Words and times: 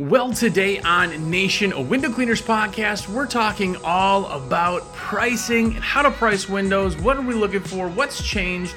Well, 0.00 0.32
today 0.32 0.80
on 0.80 1.30
Nation, 1.30 1.74
a 1.74 1.80
window 1.82 2.10
cleaners 2.10 2.40
podcast, 2.40 3.06
we're 3.06 3.26
talking 3.26 3.76
all 3.84 4.24
about 4.28 4.94
pricing 4.94 5.74
and 5.74 5.84
how 5.84 6.00
to 6.00 6.10
price 6.10 6.48
windows. 6.48 6.96
What 6.96 7.18
are 7.18 7.20
we 7.20 7.34
looking 7.34 7.60
for? 7.60 7.86
What's 7.86 8.26
changed? 8.26 8.74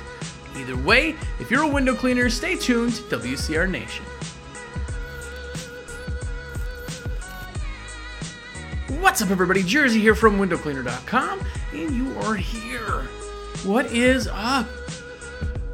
Either 0.57 0.75
way, 0.75 1.15
if 1.39 1.49
you're 1.49 1.63
a 1.63 1.67
window 1.67 1.95
cleaner, 1.95 2.29
stay 2.29 2.57
tuned 2.57 2.95
to 2.95 3.03
WCR 3.03 3.71
Nation. 3.71 4.03
What's 8.99 9.21
up, 9.21 9.29
everybody? 9.31 9.63
Jersey 9.63 10.01
here 10.01 10.15
from 10.15 10.37
windowcleaner.com, 10.37 11.41
and 11.71 11.91
you 11.95 12.19
are 12.19 12.35
here. 12.35 13.03
What 13.63 13.85
is 13.93 14.27
up? 14.27 14.67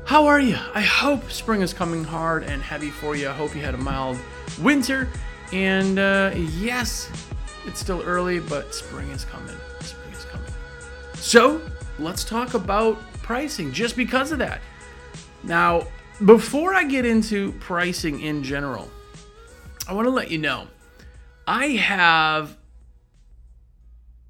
How 0.06 0.28
are 0.28 0.40
you? 0.40 0.58
I 0.76 0.82
hope 0.82 1.32
spring 1.32 1.64
is 1.64 1.74
coming 1.74 2.04
hard 2.04 2.44
and 2.44 2.62
heavy 2.62 2.92
for 2.92 3.16
you. 3.16 3.30
I 3.30 3.34
hope 3.34 3.56
you 3.56 3.62
had 3.62 3.74
a 3.74 3.80
mild 3.80 4.20
winter. 4.62 5.10
And 5.52 5.98
uh, 5.98 6.32
yes, 6.36 7.10
it's 7.66 7.80
still 7.80 8.02
early, 8.04 8.40
but 8.40 8.74
spring 8.74 9.10
is 9.10 9.26
coming. 9.26 9.56
Spring 9.82 10.14
is 10.14 10.26
coming. 10.26 10.52
So 11.16 11.62
let's 11.98 12.24
talk 12.24 12.54
about 12.54 13.00
pricing 13.24 13.72
just 13.72 13.96
because 13.96 14.32
of 14.32 14.40
that. 14.40 14.62
Now, 15.44 15.88
before 16.26 16.74
I 16.74 16.84
get 16.84 17.06
into 17.06 17.54
pricing 17.54 18.20
in 18.20 18.44
general, 18.44 18.90
I 19.88 19.94
want 19.94 20.06
to 20.06 20.12
let 20.12 20.30
you 20.30 20.38
know 20.38 20.68
I 21.48 21.68
have 21.68 22.58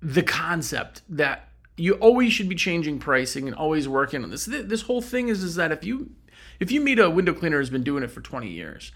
the 0.02 0.24
concept 0.24 1.02
that 1.10 1.50
you 1.76 1.94
always 1.96 2.32
should 2.32 2.48
be 2.48 2.56
changing 2.56 3.00
pricing 3.00 3.48
and 3.48 3.56
always 3.56 3.88
working 3.88 4.24
on 4.24 4.30
this. 4.30 4.46
This 4.46 4.84
whole 4.84 5.02
thing 5.02 5.28
is 5.28 5.44
is 5.44 5.56
that 5.56 5.72
if 5.72 5.84
you 5.84 6.12
if 6.60 6.72
you 6.72 6.82
meet 6.82 7.00
a 7.00 7.10
window 7.10 7.34
cleaner 7.34 7.58
who's 7.58 7.70
been 7.70 7.84
doing 7.84 8.04
it 8.04 8.12
for 8.12 8.22
20 8.22 8.48
years 8.48 8.92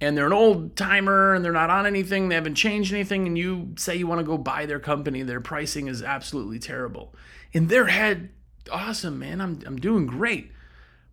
and 0.00 0.16
they're 0.16 0.26
an 0.26 0.32
old 0.32 0.76
timer 0.76 1.34
and 1.34 1.44
they're 1.44 1.52
not 1.52 1.70
on 1.70 1.86
anything, 1.86 2.28
they 2.28 2.34
haven't 2.34 2.54
changed 2.54 2.92
anything, 2.92 3.26
and 3.26 3.36
you 3.36 3.74
say 3.76 3.96
you 3.96 4.06
want 4.06 4.20
to 4.20 4.24
go 4.24 4.38
buy 4.38 4.66
their 4.66 4.78
company, 4.78 5.22
their 5.22 5.40
pricing 5.40 5.88
is 5.88 6.02
absolutely 6.02 6.58
terrible. 6.58 7.14
In 7.52 7.68
their 7.68 7.86
head, 7.86 8.30
awesome, 8.70 9.18
man, 9.18 9.40
I'm, 9.40 9.60
I'm 9.66 9.76
doing 9.76 10.06
great. 10.06 10.52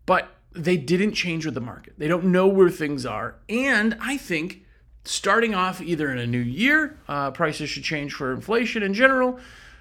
But 0.06 0.30
they 0.52 0.78
didn't 0.78 1.14
change 1.14 1.46
with 1.46 1.54
the 1.54 1.62
market. 1.62 1.94
They 1.98 2.08
don't 2.08 2.26
know 2.26 2.48
where 2.48 2.70
things 2.70 3.06
are. 3.06 3.36
And 3.50 3.98
I 4.00 4.18
think 4.18 4.64
starting 5.04 5.54
off 5.54 5.82
either 5.82 6.12
in 6.12 6.18
a 6.18 6.28
new 6.28 6.40
year, 6.40 6.98
uh, 7.08 7.32
prices 7.32 7.70
should 7.70 7.84
change 7.84 8.14
for 8.14 8.32
inflation 8.32 8.82
in 8.82 8.94
general 8.94 9.40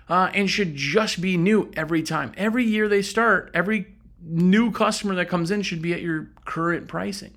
uh, 0.08 0.30
and 0.34 0.50
should 0.50 0.74
just 0.74 1.20
be 1.20 1.36
new 1.36 1.70
every 1.76 2.02
time. 2.02 2.32
Every 2.36 2.64
year 2.64 2.88
they 2.88 3.02
start, 3.02 3.50
every 3.54 3.94
new 4.22 4.70
customer 4.70 5.14
that 5.14 5.28
comes 5.28 5.50
in 5.50 5.62
should 5.62 5.82
be 5.82 5.92
at 5.92 6.02
your 6.02 6.28
current 6.44 6.88
pricing. 6.88 7.34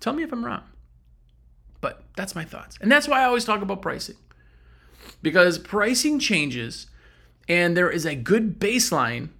Tell 0.00 0.12
me 0.12 0.22
if 0.22 0.32
I'm 0.32 0.44
wrong. 0.44 0.62
But 1.80 2.02
that's 2.16 2.34
my 2.34 2.44
thoughts. 2.44 2.76
And 2.80 2.90
that's 2.90 3.08
why 3.08 3.20
I 3.20 3.24
always 3.24 3.44
talk 3.44 3.62
about 3.62 3.82
pricing. 3.82 4.16
Because 5.22 5.58
pricing 5.58 6.18
changes 6.18 6.86
and 7.48 7.76
there 7.76 7.90
is 7.90 8.06
a 8.06 8.14
good 8.14 8.58
baseline 8.58 9.30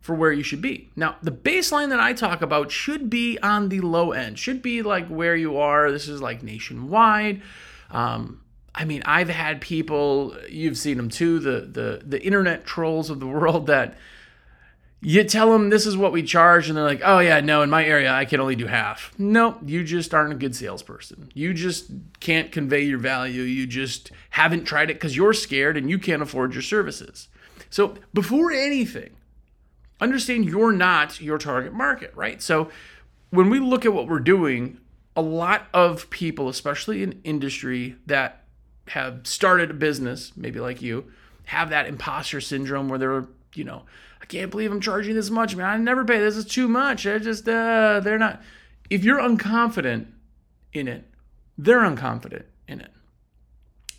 for 0.00 0.14
where 0.14 0.32
you 0.32 0.42
should 0.42 0.62
be. 0.62 0.90
Now, 0.96 1.16
the 1.22 1.30
baseline 1.30 1.90
that 1.90 2.00
I 2.00 2.12
talk 2.12 2.40
about 2.40 2.70
should 2.70 3.10
be 3.10 3.38
on 3.42 3.68
the 3.68 3.80
low 3.80 4.12
end, 4.12 4.38
should 4.38 4.62
be 4.62 4.82
like 4.82 5.06
where 5.08 5.36
you 5.36 5.58
are. 5.58 5.92
This 5.92 6.08
is 6.08 6.22
like 6.22 6.42
nationwide. 6.42 7.42
Um, 7.90 8.40
I 8.74 8.84
mean, 8.84 9.02
I've 9.04 9.28
had 9.28 9.60
people, 9.60 10.36
you've 10.48 10.78
seen 10.78 10.96
them 10.96 11.08
too, 11.08 11.40
the 11.40 11.60
the 11.60 12.02
the 12.04 12.22
internet 12.22 12.64
trolls 12.64 13.10
of 13.10 13.20
the 13.20 13.26
world 13.38 13.66
that 13.66 13.96
you 15.00 15.22
tell 15.24 15.52
them 15.52 15.70
this 15.70 15.86
is 15.86 15.96
what 15.96 16.12
we 16.12 16.22
charge 16.22 16.68
and 16.68 16.76
they're 16.76 16.84
like, 16.84 17.02
"Oh 17.04 17.20
yeah, 17.20 17.40
no, 17.40 17.62
in 17.62 17.70
my 17.70 17.84
area 17.84 18.12
I 18.12 18.24
can 18.24 18.40
only 18.40 18.56
do 18.56 18.66
half." 18.66 19.12
No, 19.18 19.58
you 19.64 19.84
just 19.84 20.12
aren't 20.12 20.32
a 20.32 20.36
good 20.36 20.56
salesperson. 20.56 21.30
You 21.34 21.54
just 21.54 21.90
can't 22.20 22.50
convey 22.50 22.82
your 22.82 22.98
value. 22.98 23.42
You 23.42 23.66
just 23.66 24.10
haven't 24.30 24.64
tried 24.64 24.90
it 24.90 24.98
cuz 24.98 25.16
you're 25.16 25.32
scared 25.32 25.76
and 25.76 25.88
you 25.88 25.98
can't 25.98 26.22
afford 26.22 26.54
your 26.54 26.62
services. 26.62 27.28
So, 27.70 27.94
before 28.14 28.50
anything, 28.50 29.10
understand 30.00 30.46
you're 30.46 30.72
not 30.72 31.20
your 31.20 31.38
target 31.38 31.72
market, 31.72 32.12
right? 32.14 32.40
So, 32.42 32.70
when 33.30 33.50
we 33.50 33.60
look 33.60 33.84
at 33.84 33.92
what 33.92 34.08
we're 34.08 34.20
doing, 34.20 34.78
a 35.14 35.22
lot 35.22 35.66
of 35.74 36.08
people, 36.10 36.48
especially 36.48 37.02
in 37.02 37.20
industry 37.24 37.96
that 38.06 38.44
have 38.88 39.26
started 39.26 39.70
a 39.70 39.74
business, 39.74 40.32
maybe 40.36 40.60
like 40.60 40.80
you, 40.80 41.04
have 41.44 41.70
that 41.70 41.86
imposter 41.86 42.40
syndrome 42.40 42.88
where 42.88 42.98
they're, 42.98 43.26
you 43.54 43.64
know, 43.64 43.82
can't 44.28 44.50
believe 44.50 44.70
I'm 44.70 44.80
charging 44.80 45.14
this 45.14 45.30
much, 45.30 45.56
man. 45.56 45.66
I 45.66 45.76
never 45.78 46.04
pay. 46.04 46.18
This 46.18 46.36
is 46.36 46.44
too 46.44 46.68
much. 46.68 47.06
I 47.06 47.18
just, 47.18 47.48
uh, 47.48 48.00
they're 48.00 48.18
not. 48.18 48.42
If 48.90 49.04
you're 49.04 49.18
unconfident 49.18 50.06
in 50.72 50.88
it, 50.88 51.04
they're 51.56 51.80
unconfident 51.80 52.44
in 52.66 52.80
it. 52.80 52.92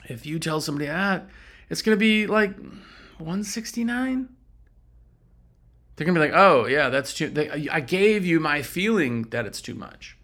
If 0.07 0.25
you 0.25 0.39
tell 0.39 0.61
somebody, 0.61 0.89
ah, 0.89 1.21
it's 1.69 1.81
going 1.81 1.95
to 1.95 1.99
be 1.99 2.25
like 2.25 2.55
169, 3.17 4.29
they're 5.95 6.05
to 6.15 6.21
be 6.21 6.27
like, 6.27 6.35
oh, 6.35 6.65
yeah, 6.65 6.89
that's 6.89 7.13
too, 7.13 7.29
they, 7.29 7.67
I 7.69 7.81
gave 7.81 8.25
you 8.25 8.39
my 8.39 8.61
feeling 8.61 9.23
that 9.23 9.45
it's 9.45 9.61
too 9.61 9.75
much. 9.75 10.17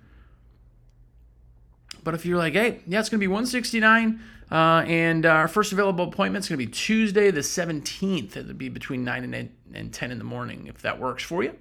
But 2.04 2.14
if 2.14 2.26
you're 2.26 2.38
like, 2.38 2.54
hey, 2.54 2.80
yeah, 2.88 3.00
it's 3.00 3.10
to 3.20 3.24
be 3.24 3.28
169, 3.28 4.22
uh, 4.52 4.84
and 4.88 5.26
our 5.26 5.48
first 5.48 5.72
available 5.72 6.08
appointment 6.08 6.46
is 6.46 6.50
going 6.50 6.60
to 6.60 6.66
be 6.66 6.72
Tuesday, 6.72 7.32
the 7.32 7.42
17th. 7.42 8.38
It'll 8.38 8.54
be 8.54 8.70
between 8.70 9.04
9 9.04 9.24
and, 9.24 9.36
8 9.36 9.52
and 9.74 9.94
10 9.94 10.12
in 10.12 10.18
the 10.18 10.24
morning, 10.24 10.68
if 10.68 10.82
that 10.84 11.00
works 11.00 11.24
for 11.24 11.44
you. 11.44 11.56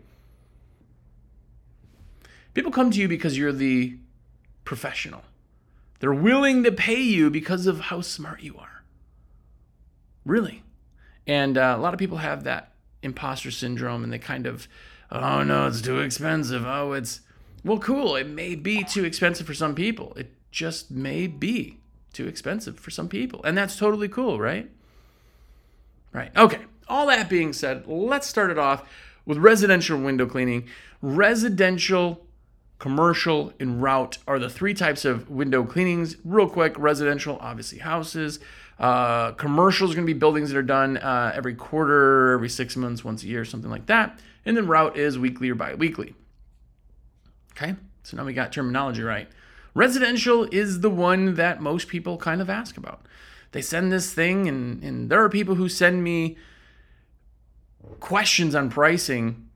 People 2.53 2.71
come 2.71 2.91
to 2.91 3.01
you 3.01 3.09
because 3.09 3.37
you're 3.39 3.53
the 3.53 3.97
professional. 4.65 5.23
They're 6.01 6.13
willing 6.13 6.63
to 6.65 6.73
pay 6.73 7.01
you 7.01 7.31
because 7.31 7.67
of 7.67 7.81
how 7.81 8.03
smart 8.03 8.43
you 8.43 8.59
are. 8.59 8.85
Really. 10.25 10.63
And 11.27 11.57
uh, 11.57 11.75
a 11.77 11.81
lot 11.81 11.95
of 11.95 11.99
people 11.99 12.19
have 12.19 12.45
that 12.45 12.73
imposter 13.03 13.51
syndrome 13.51 14.05
and 14.05 14.13
they 14.13 14.19
kind 14.19 14.47
of, 14.47 14.69
oh 15.11 15.43
no, 15.43 15.67
it's 15.67 15.81
too 15.81 16.01
expensive. 16.01 16.65
Oh, 16.67 16.93
it's, 16.93 17.21
well, 17.65 17.79
cool. 17.79 18.15
It 18.17 18.29
may 18.29 18.55
be 18.55 18.85
too 18.85 19.05
expensive 19.05 19.47
for 19.47 19.55
some 19.55 19.75
people. 19.75 20.13
It 20.17 20.35
just 20.51 20.91
may 20.91 21.27
be 21.27 21.79
too 22.15 22.27
expensive 22.27 22.79
for 22.79 22.91
some 22.91 23.09
people. 23.09 23.43
And 23.45 23.57
that's 23.57 23.77
totally 23.77 24.09
cool, 24.09 24.41
right? 24.41 24.71
Right. 26.13 26.31
Okay. 26.37 26.61
All 26.89 27.07
that 27.09 27.29
being 27.29 27.53
said, 27.53 27.87
let's 27.87 28.27
start 28.27 28.51
it 28.51 28.59
off 28.59 28.89
with 29.27 29.39
residential 29.39 29.99
window 29.99 30.27
cleaning. 30.27 30.69
Residential, 31.03 32.27
commercial, 32.79 33.53
and 33.59 33.83
route 33.83 34.19
are 34.27 34.39
the 34.39 34.49
three 34.51 34.75
types 34.75 35.05
of 35.05 35.29
window 35.29 35.65
cleanings. 35.65 36.17
Real 36.25 36.49
quick 36.49 36.79
residential, 36.79 37.39
obviously 37.41 37.79
houses. 37.79 38.39
Uh, 38.79 39.33
commercial 39.33 39.89
is 39.89 39.95
going 39.95 40.07
to 40.07 40.13
be 40.13 40.19
buildings 40.19 40.51
that 40.51 40.59
are 40.59 40.63
done 40.63 40.97
uh, 40.99 41.33
every 41.35 41.55
quarter, 41.55 42.33
every 42.33 42.49
six 42.49 42.77
months, 42.77 43.05
once 43.05 43.23
a 43.23 43.27
year, 43.27 43.45
something 43.45 43.71
like 43.71 43.87
that. 43.87 44.19
And 44.45 44.57
then 44.57 44.67
route 44.67 44.97
is 44.97 45.19
weekly 45.19 45.51
or 45.51 45.55
bi 45.55 45.75
weekly. 45.75 46.15
Okay. 47.53 47.75
So 48.03 48.17
now 48.17 48.25
we 48.25 48.35
got 48.35 48.53
terminology 48.53 49.03
right. 49.03 49.29
Residential 49.75 50.45
is 50.53 50.81
the 50.81 50.91
one 50.91 51.35
that 51.35 51.61
most 51.61 51.89
people 51.89 52.17
kind 52.17 52.41
of 52.41 52.49
ask 52.49 52.77
about. 52.77 53.07
They 53.53 53.61
send 53.61 53.93
this 53.93 54.13
thing, 54.15 54.49
and, 54.49 54.83
and 54.83 55.11
there 55.11 55.23
are 55.23 55.29
people 55.29 55.57
who 55.57 55.69
send 55.69 56.03
me 56.03 56.37
questions 58.01 58.55
on 58.55 58.71
pricing 58.71 59.49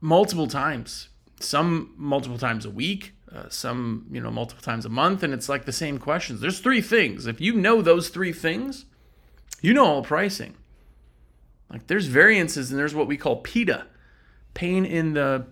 multiple 0.00 0.46
times, 0.46 1.08
some 1.40 1.94
multiple 1.96 2.38
times 2.38 2.64
a 2.64 2.70
week, 2.70 3.12
uh, 3.32 3.48
some 3.48 4.06
you 4.10 4.20
know 4.20 4.30
multiple 4.30 4.62
times 4.62 4.84
a 4.84 4.88
month, 4.88 5.22
and 5.22 5.34
it's 5.34 5.48
like 5.48 5.64
the 5.64 5.72
same 5.72 5.98
questions. 5.98 6.40
There's 6.40 6.60
three 6.60 6.80
things. 6.80 7.26
If 7.26 7.40
you 7.40 7.54
know 7.54 7.82
those 7.82 8.08
three 8.08 8.32
things, 8.32 8.84
you 9.60 9.74
know 9.74 9.84
all 9.84 10.02
pricing. 10.02 10.54
Like 11.70 11.88
there's 11.88 12.06
variances, 12.06 12.70
and 12.70 12.78
there's 12.78 12.94
what 12.94 13.08
we 13.08 13.16
call 13.16 13.36
PITA, 13.36 13.86
pain 14.54 14.84
in 14.84 15.14
the 15.14 15.46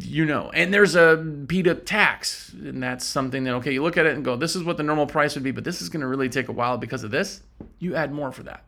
you 0.00 0.24
know, 0.24 0.50
and 0.54 0.72
there's 0.72 0.94
a 0.94 1.16
PITA 1.48 1.76
tax, 1.76 2.52
and 2.52 2.82
that's 2.82 3.04
something 3.04 3.44
that 3.44 3.54
okay, 3.56 3.72
you 3.72 3.82
look 3.82 3.96
at 3.96 4.06
it 4.06 4.14
and 4.14 4.24
go, 4.24 4.36
this 4.36 4.56
is 4.56 4.62
what 4.62 4.76
the 4.76 4.82
normal 4.82 5.06
price 5.06 5.34
would 5.34 5.44
be, 5.44 5.50
but 5.50 5.64
this 5.64 5.82
is 5.82 5.88
going 5.88 6.00
to 6.00 6.06
really 6.06 6.28
take 6.28 6.48
a 6.48 6.52
while 6.52 6.78
because 6.78 7.04
of 7.04 7.10
this. 7.10 7.42
You 7.78 7.94
add 7.94 8.12
more 8.12 8.32
for 8.32 8.42
that. 8.44 8.64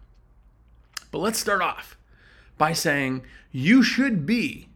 But 1.10 1.18
let's 1.18 1.38
start 1.38 1.62
off 1.62 1.96
by 2.58 2.72
saying 2.72 3.22
you 3.52 3.82
should 3.82 4.26
be 4.26 4.68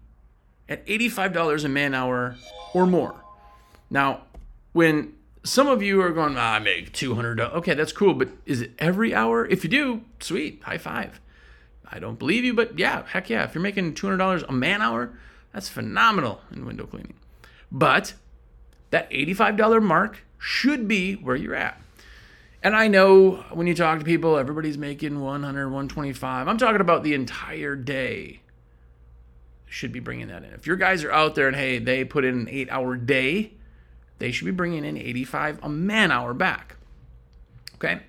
at 0.69 0.87
$85 0.87 1.65
a 1.65 1.69
man 1.69 1.95
hour 1.95 2.37
or 2.73 2.87
more. 2.87 3.17
Now, 3.91 4.23
when 4.73 5.15
some 5.43 5.67
of 5.67 5.83
you 5.83 6.01
are 6.03 6.11
going, 6.11 6.37
ah, 6.37 6.55
I 6.55 6.59
make 6.59 6.93
200 6.93 7.41
Okay, 7.41 7.75
that's 7.75 7.93
cool, 7.93 8.15
but 8.15 8.29
is 8.47 8.61
it 8.61 8.73
every 8.79 9.15
hour? 9.15 9.47
If 9.47 9.65
you 9.65 9.71
do, 9.71 10.03
sweet, 10.21 10.63
high 10.65 10.79
five. 10.79 11.21
I 11.93 11.99
don't 11.99 12.19
believe 12.19 12.45
you, 12.45 12.55
but 12.55 12.79
yeah, 12.79 13.05
heck 13.05 13.29
yeah. 13.29 13.45
If 13.45 13.55
you're 13.55 13.63
making 13.63 13.95
$200 13.95 14.49
a 14.49 14.53
man 14.53 14.81
hour, 14.81 15.19
that's 15.53 15.69
phenomenal 15.69 16.41
in 16.53 16.67
window 16.67 16.87
cleaning. 16.87 17.15
But 17.71 18.15
that 18.91 19.11
$85 19.11 19.83
mark 19.83 20.25
should 20.39 20.89
be 20.89 21.15
where 21.15 21.37
you're 21.37 21.55
at. 21.55 21.81
And 22.63 22.77
I 22.77 22.89
know 22.89 23.37
when 23.53 23.67
you 23.67 23.75
talk 23.75 23.99
to 23.99 24.05
people, 24.05 24.37
everybody's 24.37 24.77
making 24.77 25.21
100, 25.21 25.67
125. 25.67 26.49
I'm 26.49 26.59
talking 26.59 26.81
about 26.81 27.03
the 27.03 27.15
entire 27.15 27.75
day. 27.75 28.41
Should 29.67 29.93
be 29.93 30.01
bringing 30.01 30.29
that 30.29 30.43
in. 30.43 30.51
If 30.51 30.67
your 30.67 30.77
guys 30.77 31.05
are 31.05 31.13
out 31.13 31.37
there 31.37 31.47
and 31.47 31.57
hey, 31.57 31.79
they 31.79 32.05
put 32.05 32.25
in 32.25 32.41
an 32.41 32.49
eight 32.51 32.69
hour 32.71 32.97
day, 32.97 33.53
they 34.19 34.33
should 34.33 34.45
be 34.45 34.51
bringing 34.51 34.85
in 34.85 34.97
85 34.97 35.61
a 35.63 35.69
man 35.69 36.11
hour 36.11 36.35
back. 36.35 36.77
Okay? 37.77 38.01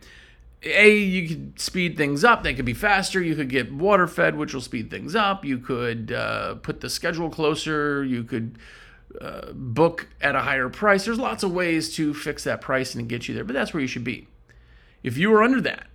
A, 0.64 0.96
you 0.96 1.28
could 1.28 1.60
speed 1.60 1.98
things 1.98 2.24
up. 2.24 2.44
They 2.44 2.54
could 2.54 2.66
be 2.66 2.74
faster. 2.74 3.22
You 3.22 3.36
could 3.36 3.50
get 3.50 3.74
water 3.74 4.08
fed, 4.08 4.36
which 4.36 4.54
will 4.54 4.62
speed 4.62 4.92
things 4.92 5.16
up. 5.16 5.44
You 5.44 5.58
could 5.58 6.12
uh, 6.12 6.56
put 6.56 6.82
the 6.82 6.90
schedule 6.90 7.30
closer. 7.30 8.04
You 8.04 8.24
could 8.24 8.60
uh, 9.20 9.52
book 9.54 10.08
at 10.22 10.36
a 10.36 10.42
higher 10.42 10.70
price. 10.70 11.06
There's 11.06 11.20
lots 11.20 11.44
of 11.44 11.52
ways 11.52 11.96
to 11.96 12.14
fix 12.14 12.44
that 12.44 12.62
price 12.62 12.94
and 12.94 13.10
get 13.10 13.28
you 13.28 13.34
there, 13.34 13.44
but 13.44 13.54
that's 13.54 13.74
where 13.74 13.82
you 13.82 13.88
should 13.88 14.04
be. 14.04 14.28
If 15.04 15.18
you 15.18 15.34
are 15.34 15.42
under 15.42 15.62
that 15.62 15.88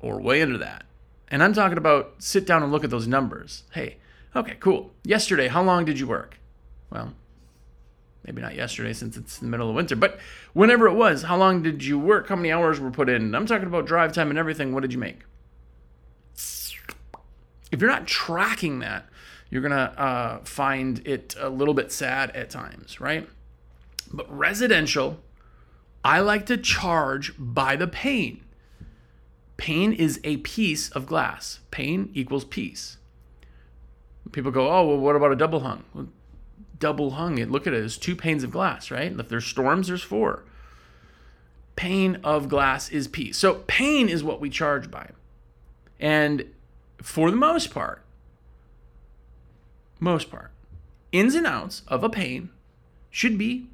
or 0.00 0.20
way 0.20 0.42
under 0.42 0.58
that, 0.58 0.84
and 1.28 1.42
I'm 1.42 1.52
talking 1.52 1.78
about 1.78 2.14
sit 2.18 2.46
down 2.46 2.62
and 2.62 2.72
look 2.72 2.82
at 2.82 2.90
those 2.90 3.06
numbers. 3.06 3.62
Hey, 3.72 3.98
okay, 4.34 4.56
cool. 4.58 4.90
Yesterday, 5.04 5.46
how 5.46 5.62
long 5.62 5.84
did 5.84 6.00
you 6.00 6.08
work? 6.08 6.38
Well, 6.90 7.14
maybe 8.24 8.42
not 8.42 8.54
yesterday 8.54 8.92
since 8.92 9.16
it's 9.16 9.38
the 9.38 9.46
middle 9.46 9.68
of 9.70 9.74
winter, 9.74 9.96
but 9.96 10.18
whenever 10.52 10.86
it 10.86 10.94
was, 10.94 11.22
how 11.22 11.36
long 11.36 11.62
did 11.62 11.84
you 11.84 11.98
work? 11.98 12.28
How 12.28 12.36
many 12.36 12.52
hours 12.52 12.78
were 12.78 12.90
put 12.90 13.08
in? 13.08 13.34
I'm 13.34 13.46
talking 13.46 13.66
about 13.66 13.86
drive 13.86 14.12
time 14.12 14.30
and 14.30 14.38
everything. 14.38 14.72
What 14.74 14.82
did 14.82 14.92
you 14.92 14.98
make? 14.98 15.20
If 17.72 17.80
you're 17.80 17.90
not 17.90 18.06
tracking 18.06 18.80
that, 18.80 19.06
you're 19.48 19.62
going 19.62 19.72
to 19.72 20.00
uh, 20.00 20.38
find 20.44 21.06
it 21.06 21.34
a 21.38 21.48
little 21.48 21.74
bit 21.74 21.92
sad 21.92 22.30
at 22.30 22.50
times, 22.50 23.00
right? 23.00 23.28
But 24.12 24.30
residential, 24.36 25.20
I 26.04 26.20
like 26.20 26.46
to 26.46 26.56
charge 26.56 27.34
by 27.38 27.76
the 27.76 27.86
pane. 27.86 28.44
Pane 29.56 29.92
is 29.92 30.20
a 30.24 30.38
piece 30.38 30.88
of 30.90 31.06
glass. 31.06 31.60
Pane 31.70 32.10
equals 32.14 32.44
piece. 32.44 32.96
People 34.32 34.50
go, 34.50 34.70
oh, 34.70 34.86
well, 34.86 34.98
what 34.98 35.16
about 35.16 35.32
a 35.32 35.36
double 35.36 35.60
hung? 35.60 35.84
Well, 35.92 36.08
double 36.80 37.12
hung, 37.12 37.38
it 37.38 37.50
look 37.50 37.66
at 37.66 37.72
it 37.72 37.78
there's 37.80 37.96
two 37.96 38.16
panes 38.16 38.42
of 38.42 38.50
glass, 38.50 38.90
right? 38.90 39.12
If 39.12 39.28
there's 39.28 39.46
storms, 39.46 39.86
there's 39.86 40.02
four. 40.02 40.42
Pane 41.76 42.16
of 42.24 42.48
glass 42.48 42.90
is 42.90 43.06
piece. 43.06 43.38
So 43.38 43.62
pane 43.68 44.08
is 44.08 44.24
what 44.24 44.40
we 44.40 44.50
charge 44.50 44.90
by. 44.90 45.10
And 46.00 46.52
for 47.00 47.30
the 47.30 47.36
most 47.36 47.70
part, 47.72 48.02
most 50.00 50.30
part, 50.30 50.50
ins 51.12 51.34
and 51.34 51.46
outs 51.46 51.82
of 51.86 52.02
a 52.02 52.08
pane 52.08 52.50
should 53.10 53.36
be 53.38 53.68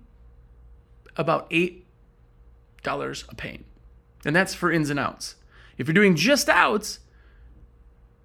about 1.17 1.49
$8 1.51 1.83
a 3.29 3.35
pane. 3.37 3.65
And 4.25 4.35
that's 4.35 4.55
for 4.55 4.73
ins 4.73 4.91
and 4.91 4.99
outs. 4.99 5.37
If 5.79 5.87
you're 5.87 5.95
doing 5.95 6.17
just 6.17 6.49
outs, 6.49 6.99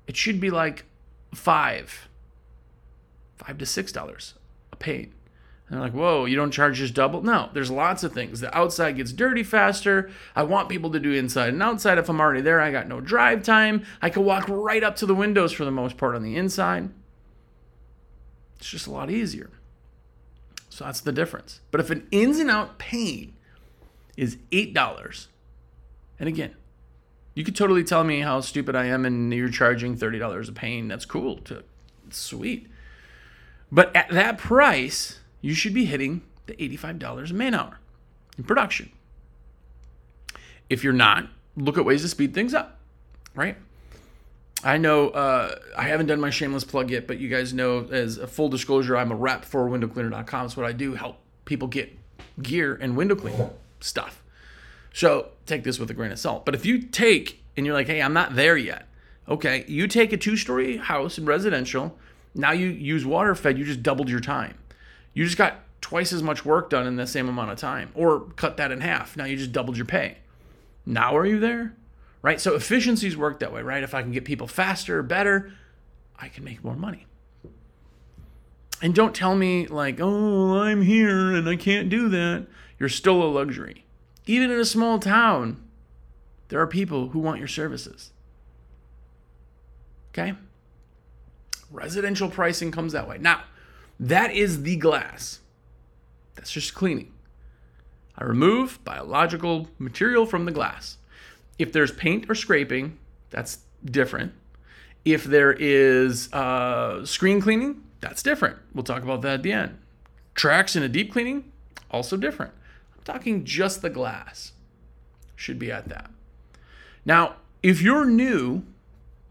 it 0.07 0.17
should 0.17 0.39
be 0.39 0.49
like 0.49 0.85
five, 1.33 2.07
five 3.37 3.57
to 3.59 3.65
six 3.65 3.91
dollars 3.91 4.33
pane. 4.81 5.13
And 5.67 5.77
they're 5.77 5.85
like, 5.87 5.93
whoa, 5.93 6.25
you 6.25 6.35
don't 6.35 6.51
charge 6.51 6.79
just 6.79 6.93
double? 6.93 7.21
No, 7.21 7.49
there's 7.53 7.71
lots 7.71 8.03
of 8.03 8.11
things. 8.11 8.41
The 8.41 8.55
outside 8.57 8.97
gets 8.97 9.13
dirty 9.13 9.43
faster. 9.43 10.11
I 10.35 10.43
want 10.43 10.67
people 10.67 10.91
to 10.91 10.99
do 10.99 11.13
inside 11.13 11.53
and 11.53 11.63
outside. 11.63 11.97
If 11.97 12.09
I'm 12.09 12.19
already 12.19 12.41
there, 12.41 12.59
I 12.59 12.71
got 12.71 12.89
no 12.89 12.99
drive 12.99 13.43
time. 13.43 13.85
I 14.01 14.09
can 14.09 14.25
walk 14.25 14.45
right 14.49 14.83
up 14.83 14.97
to 14.97 15.05
the 15.05 15.15
windows 15.15 15.53
for 15.53 15.63
the 15.63 15.71
most 15.71 15.95
part 15.95 16.13
on 16.13 16.23
the 16.23 16.35
inside. 16.35 16.89
It's 18.57 18.69
just 18.69 18.85
a 18.85 18.91
lot 18.91 19.09
easier. 19.09 19.49
So 20.69 20.83
that's 20.83 21.01
the 21.01 21.11
difference. 21.11 21.61
But 21.71 21.79
if 21.79 21.89
an 21.89 22.05
ins 22.11 22.39
and 22.39 22.49
out 22.49 22.77
pane 22.77 23.33
is 24.17 24.37
$8, 24.51 25.27
and 26.19 26.27
again, 26.27 26.55
you 27.33 27.43
could 27.43 27.55
totally 27.55 27.83
tell 27.83 28.03
me 28.03 28.19
how 28.19 28.41
stupid 28.41 28.75
I 28.75 28.85
am 28.85 29.05
and 29.05 29.33
you're 29.33 29.49
charging 29.49 29.97
$30 29.97 30.49
a 30.49 30.51
pane. 30.51 30.87
That's 30.89 31.05
cool. 31.05 31.37
To, 31.37 31.63
sweet. 32.09 32.67
But 33.71 33.95
at 33.95 34.09
that 34.09 34.37
price, 34.37 35.19
you 35.41 35.53
should 35.53 35.73
be 35.73 35.85
hitting 35.85 36.21
the 36.45 36.53
$85 36.53 37.31
a 37.31 37.33
man 37.33 37.53
hour 37.53 37.79
in 38.37 38.43
production. 38.43 38.91
If 40.69 40.83
you're 40.83 40.93
not, 40.93 41.27
look 41.55 41.77
at 41.77 41.85
ways 41.85 42.01
to 42.01 42.07
speed 42.07 42.33
things 42.33 42.53
up, 42.53 42.79
right? 43.35 43.57
I 44.63 44.77
know 44.77 45.09
uh, 45.09 45.55
I 45.77 45.83
haven't 45.83 46.05
done 46.05 46.21
my 46.21 46.29
shameless 46.29 46.63
plug 46.63 46.91
yet, 46.91 47.07
but 47.07 47.17
you 47.17 47.29
guys 47.29 47.53
know, 47.53 47.87
as 47.91 48.17
a 48.17 48.27
full 48.27 48.49
disclosure, 48.49 48.95
I'm 48.95 49.11
a 49.11 49.15
rep 49.15 49.43
for 49.43 49.67
windowcleaner.com. 49.67 50.45
It's 50.45 50.57
what 50.57 50.65
I 50.65 50.71
do 50.71 50.93
help 50.93 51.17
people 51.45 51.67
get 51.67 51.97
gear 52.41 52.77
and 52.79 52.95
window 52.95 53.15
cleaning 53.15 53.49
stuff. 53.79 54.21
So 54.93 55.29
take 55.45 55.63
this 55.63 55.79
with 55.79 55.89
a 55.89 55.93
grain 55.93 56.11
of 56.11 56.19
salt. 56.19 56.45
But 56.45 56.53
if 56.53 56.65
you 56.65 56.79
take 56.81 57.43
and 57.57 57.65
you're 57.65 57.75
like, 57.75 57.87
hey, 57.87 58.01
I'm 58.01 58.13
not 58.13 58.35
there 58.35 58.57
yet. 58.57 58.87
Okay, 59.27 59.65
you 59.67 59.87
take 59.87 60.13
a 60.13 60.17
two 60.17 60.35
story 60.35 60.77
house 60.77 61.17
in 61.17 61.25
residential. 61.25 61.97
Now 62.33 62.51
you 62.51 62.67
use 62.67 63.05
water 63.05 63.35
fed, 63.35 63.57
you 63.57 63.65
just 63.65 63.83
doubled 63.83 64.09
your 64.09 64.19
time. 64.19 64.57
You 65.13 65.25
just 65.25 65.37
got 65.37 65.59
twice 65.81 66.13
as 66.13 66.23
much 66.23 66.45
work 66.45 66.69
done 66.69 66.87
in 66.87 66.95
the 66.95 67.07
same 67.07 67.27
amount 67.27 67.51
of 67.51 67.57
time, 67.57 67.91
or 67.95 68.21
cut 68.35 68.57
that 68.57 68.71
in 68.71 68.81
half. 68.81 69.17
Now 69.17 69.25
you 69.25 69.35
just 69.35 69.51
doubled 69.51 69.77
your 69.77 69.85
pay. 69.85 70.17
Now 70.85 71.17
are 71.17 71.25
you 71.25 71.39
there? 71.39 71.75
Right? 72.21 72.39
So 72.39 72.55
efficiencies 72.55 73.17
work 73.17 73.39
that 73.39 73.51
way, 73.51 73.61
right? 73.61 73.83
If 73.83 73.93
I 73.93 74.01
can 74.01 74.11
get 74.11 74.25
people 74.25 74.47
faster, 74.47 75.01
better, 75.03 75.51
I 76.17 76.27
can 76.29 76.43
make 76.43 76.63
more 76.63 76.75
money. 76.75 77.07
And 78.81 78.95
don't 78.95 79.15
tell 79.15 79.35
me, 79.35 79.67
like, 79.67 79.99
oh, 79.99 80.59
I'm 80.59 80.81
here 80.81 81.35
and 81.35 81.47
I 81.47 81.55
can't 81.55 81.89
do 81.89 82.09
that. 82.09 82.47
You're 82.79 82.89
still 82.89 83.21
a 83.21 83.25
luxury. 83.25 83.85
Even 84.25 84.49
in 84.49 84.59
a 84.59 84.65
small 84.65 84.97
town, 84.97 85.63
there 86.49 86.59
are 86.59 86.67
people 86.67 87.09
who 87.09 87.19
want 87.19 87.39
your 87.39 87.47
services. 87.47 88.11
Okay? 90.09 90.33
Residential 91.71 92.29
pricing 92.29 92.71
comes 92.71 92.93
that 92.93 93.07
way. 93.07 93.17
Now, 93.17 93.43
that 93.99 94.33
is 94.33 94.63
the 94.63 94.75
glass. 94.75 95.39
That's 96.35 96.51
just 96.51 96.73
cleaning. 96.73 97.13
I 98.17 98.23
remove 98.25 98.83
biological 98.83 99.69
material 99.79 100.25
from 100.25 100.45
the 100.45 100.51
glass. 100.51 100.97
If 101.57 101.71
there's 101.71 101.91
paint 101.91 102.29
or 102.29 102.35
scraping, 102.35 102.97
that's 103.29 103.59
different. 103.85 104.33
If 105.05 105.23
there 105.23 105.53
is 105.53 106.31
uh, 106.33 107.05
screen 107.05 107.41
cleaning, 107.41 107.83
that's 108.01 108.21
different. 108.21 108.57
We'll 108.73 108.83
talk 108.83 109.03
about 109.03 109.21
that 109.21 109.35
at 109.35 109.43
the 109.43 109.51
end. 109.51 109.77
Tracks 110.35 110.75
in 110.75 110.83
a 110.83 110.89
deep 110.89 111.11
cleaning, 111.11 111.51
also 111.89 112.17
different. 112.17 112.53
I'm 112.95 113.03
talking 113.03 113.43
just 113.43 113.81
the 113.81 113.89
glass. 113.89 114.53
Should 115.35 115.59
be 115.59 115.71
at 115.71 115.89
that. 115.89 116.11
Now, 117.05 117.35
if 117.63 117.81
you're 117.81 118.05
new, 118.05 118.63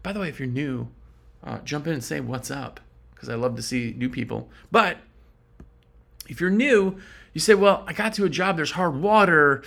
by 0.03 0.11
the 0.13 0.19
way, 0.19 0.29
if 0.29 0.39
you're 0.39 0.47
new, 0.47 0.89
uh, 1.43 1.59
jump 1.59 1.87
in 1.87 1.93
and 1.93 2.03
say 2.03 2.19
what's 2.19 2.51
up 2.51 2.79
because 3.13 3.29
I 3.29 3.35
love 3.35 3.55
to 3.55 3.61
see 3.61 3.93
new 3.97 4.09
people. 4.09 4.49
But 4.71 4.97
if 6.27 6.41
you're 6.41 6.49
new, 6.49 6.97
you 7.33 7.41
say, 7.41 7.53
Well, 7.53 7.83
I 7.87 7.93
got 7.93 8.13
to 8.15 8.25
a 8.25 8.29
job, 8.29 8.57
there's 8.57 8.71
hard 8.71 8.95
water. 8.95 9.63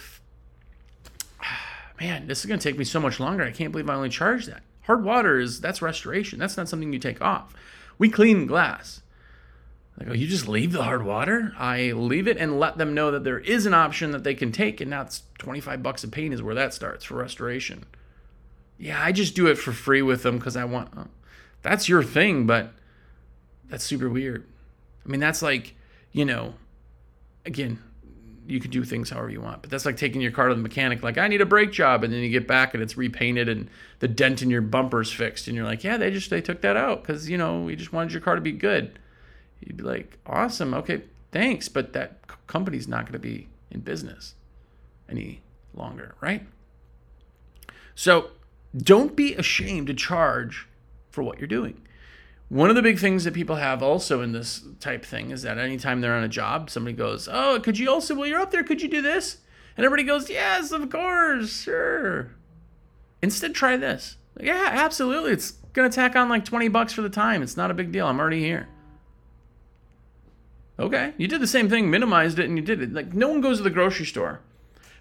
Man, 2.01 2.27
this 2.27 2.41
is 2.41 2.47
going 2.47 2.59
to 2.59 2.69
take 2.69 2.79
me 2.79 2.85
so 2.85 3.01
much 3.01 3.21
longer. 3.21 3.45
I 3.45 3.53
can't 3.53 3.73
believe 3.73 3.89
I 3.89 3.95
only 3.95 4.09
charged 4.09 4.49
that. 4.49 4.63
Hard 4.83 5.05
water 5.05 5.39
is 5.39 5.61
that's 5.61 5.81
restoration. 5.81 6.39
That's 6.39 6.57
not 6.57 6.69
something 6.69 6.93
you 6.93 6.99
take 6.99 7.23
off. 7.23 7.55
We 7.99 8.11
clean 8.11 8.47
glass. 8.47 9.01
I 9.99 10.05
go, 10.05 10.13
you 10.13 10.27
just 10.27 10.49
leave 10.49 10.73
the 10.73 10.83
hard 10.83 11.05
water? 11.05 11.53
I 11.57 11.93
leave 11.93 12.27
it 12.27 12.37
and 12.37 12.59
let 12.59 12.79
them 12.79 12.95
know 12.95 13.13
that 13.13 13.23
there 13.23 13.39
is 13.39 13.65
an 13.65 13.75
option 13.75 14.11
that 14.11 14.25
they 14.25 14.35
can 14.35 14.51
take, 14.51 14.81
and 14.81 14.91
now 14.91 15.03
it's 15.03 15.23
25 15.39 15.83
bucks 15.85 16.03
a 16.03 16.09
paint 16.09 16.35
is 16.35 16.43
where 16.43 16.55
that 16.57 16.75
starts 16.75 17.05
for 17.05 17.15
restoration. 17.15 17.85
Yeah, 18.77 19.01
I 19.01 19.13
just 19.13 19.37
do 19.37 19.47
it 19.47 19.55
for 19.55 19.71
free 19.71 20.03
with 20.03 20.25
them 20.25 20.39
because 20.39 20.57
I 20.57 20.65
want. 20.65 20.91
Oh, 20.97 21.07
that's 21.65 21.89
your 21.89 22.05
thing, 22.05 22.47
but 22.47 22.73
that's 23.69 23.83
super 23.83 24.09
weird. 24.09 24.47
I 25.05 25.09
mean, 25.09 25.19
that's 25.19 25.43
like, 25.43 25.75
you 26.13 26.25
know, 26.25 26.55
again, 27.45 27.83
you 28.47 28.61
could 28.61 28.71
do 28.71 28.85
things 28.85 29.11
however 29.11 29.31
you 29.31 29.41
want, 29.41 29.63
but 29.63 29.71
that's 29.71 29.85
like 29.85 29.97
taking 29.97 30.21
your 30.21 30.31
car 30.31 30.49
to 30.49 30.55
the 30.55 30.63
mechanic, 30.63 31.03
like, 31.03 31.19
I 31.19 31.27
need 31.27 31.41
a 31.41 31.47
brake 31.47 31.73
job, 31.73 32.05
and 32.05 32.13
then 32.13 32.21
you 32.21 32.29
get 32.29 32.47
back 32.47 32.75
and 32.75 32.83
it's 32.83 32.97
repainted 32.97 33.49
and 33.49 33.69
the 33.99 34.07
dent 34.07 34.43
in 34.43 34.51
your 34.51 34.61
bumper's 34.61 35.11
fixed, 35.11 35.49
and 35.49 35.57
you're 35.57 35.65
like, 35.65 35.83
yeah, 35.83 35.97
they 35.97 36.13
just 36.13 36.31
they 36.31 36.41
took 36.41 36.61
that 36.61 36.77
out 36.77 37.03
because 37.03 37.29
you 37.29 37.37
know 37.37 37.63
we 37.63 37.75
just 37.75 37.93
wanted 37.93 38.13
your 38.13 38.21
car 38.21 38.37
to 38.37 38.41
be 38.41 38.53
good 38.53 38.99
you'd 39.67 39.77
be 39.77 39.85
like, 39.85 40.19
awesome, 40.27 40.75
okay, 40.75 41.03
thanks, 41.33 41.69
but 41.69 41.93
that 41.93 42.19
company's 42.47 42.89
not 42.89 43.03
going 43.03 43.13
to 43.13 43.19
be 43.19 43.49
in 43.71 43.81
business 43.81 44.35
any 45.09 45.43
longer, 45.75 46.15
right? 46.21 46.47
So 47.95 48.31
don't 48.77 49.17
be 49.17 49.35
ashamed 49.35 49.87
to 49.89 49.95
charge 49.95 50.69
for 51.15 51.23
what 51.23 51.39
you're 51.39 51.47
doing. 51.47 51.81
One 52.49 52.69
of 52.69 52.77
the 52.77 52.83
big 52.83 52.99
things 52.99 53.25
that 53.25 53.33
people 53.33 53.57
have 53.57 53.83
also 53.83 54.21
in 54.21 54.33
this 54.33 54.63
type 54.81 55.05
thing 55.05 55.31
is 55.31 55.43
that 55.43 55.57
anytime 55.57 56.01
they're 56.01 56.15
on 56.15 56.25
a 56.25 56.29
job, 56.29 56.69
somebody 56.69 56.95
goes, 56.95 57.29
Oh, 57.31 57.59
could 57.61 57.79
you 57.79 57.91
also, 57.91 58.15
well, 58.15 58.27
you're 58.27 58.41
up 58.41 58.51
there, 58.51 58.63
could 58.63 58.83
you 58.83 58.89
do 58.89 59.01
this? 59.01 59.39
And 59.77 59.87
everybody 59.87 60.07
goes, 60.07 60.29
Yes, 60.29 60.71
of 60.71 60.91
course, 60.91 61.63
sure. 61.63 62.33
Instead, 63.23 63.55
try 63.55 63.77
this. 63.77 64.17
Yeah, 64.39 64.69
absolutely. 64.71 65.33
It's 65.33 65.53
going 65.73 65.91
to 65.91 65.95
tack 65.95 66.17
on 66.17 66.29
like 66.29 66.45
20 66.45 66.69
bucks 66.69 66.93
for 66.93 67.03
the 67.03 67.09
time. 67.09 67.43
It's 67.43 67.57
not 67.57 67.71
a 67.71 67.75
big 67.75 67.91
deal. 67.91 68.07
I'm 68.07 68.21
already 68.21 68.41
here. 68.41 68.69
Okay, 70.79 71.15
you 71.17 71.29
did 71.29 71.41
the 71.41 71.47
same 71.47 71.69
thing, 71.69 71.89
minimized 71.89 72.39
it, 72.39 72.47
and 72.47 72.59
you 72.59 72.65
did 72.65 72.83
it. 72.83 72.93
Like 72.93 73.15
no 73.15 73.29
one 73.29 73.41
goes 73.41 73.59
to 73.59 73.63
the 73.63 73.71
grocery 73.71 74.07
store, 74.07 74.41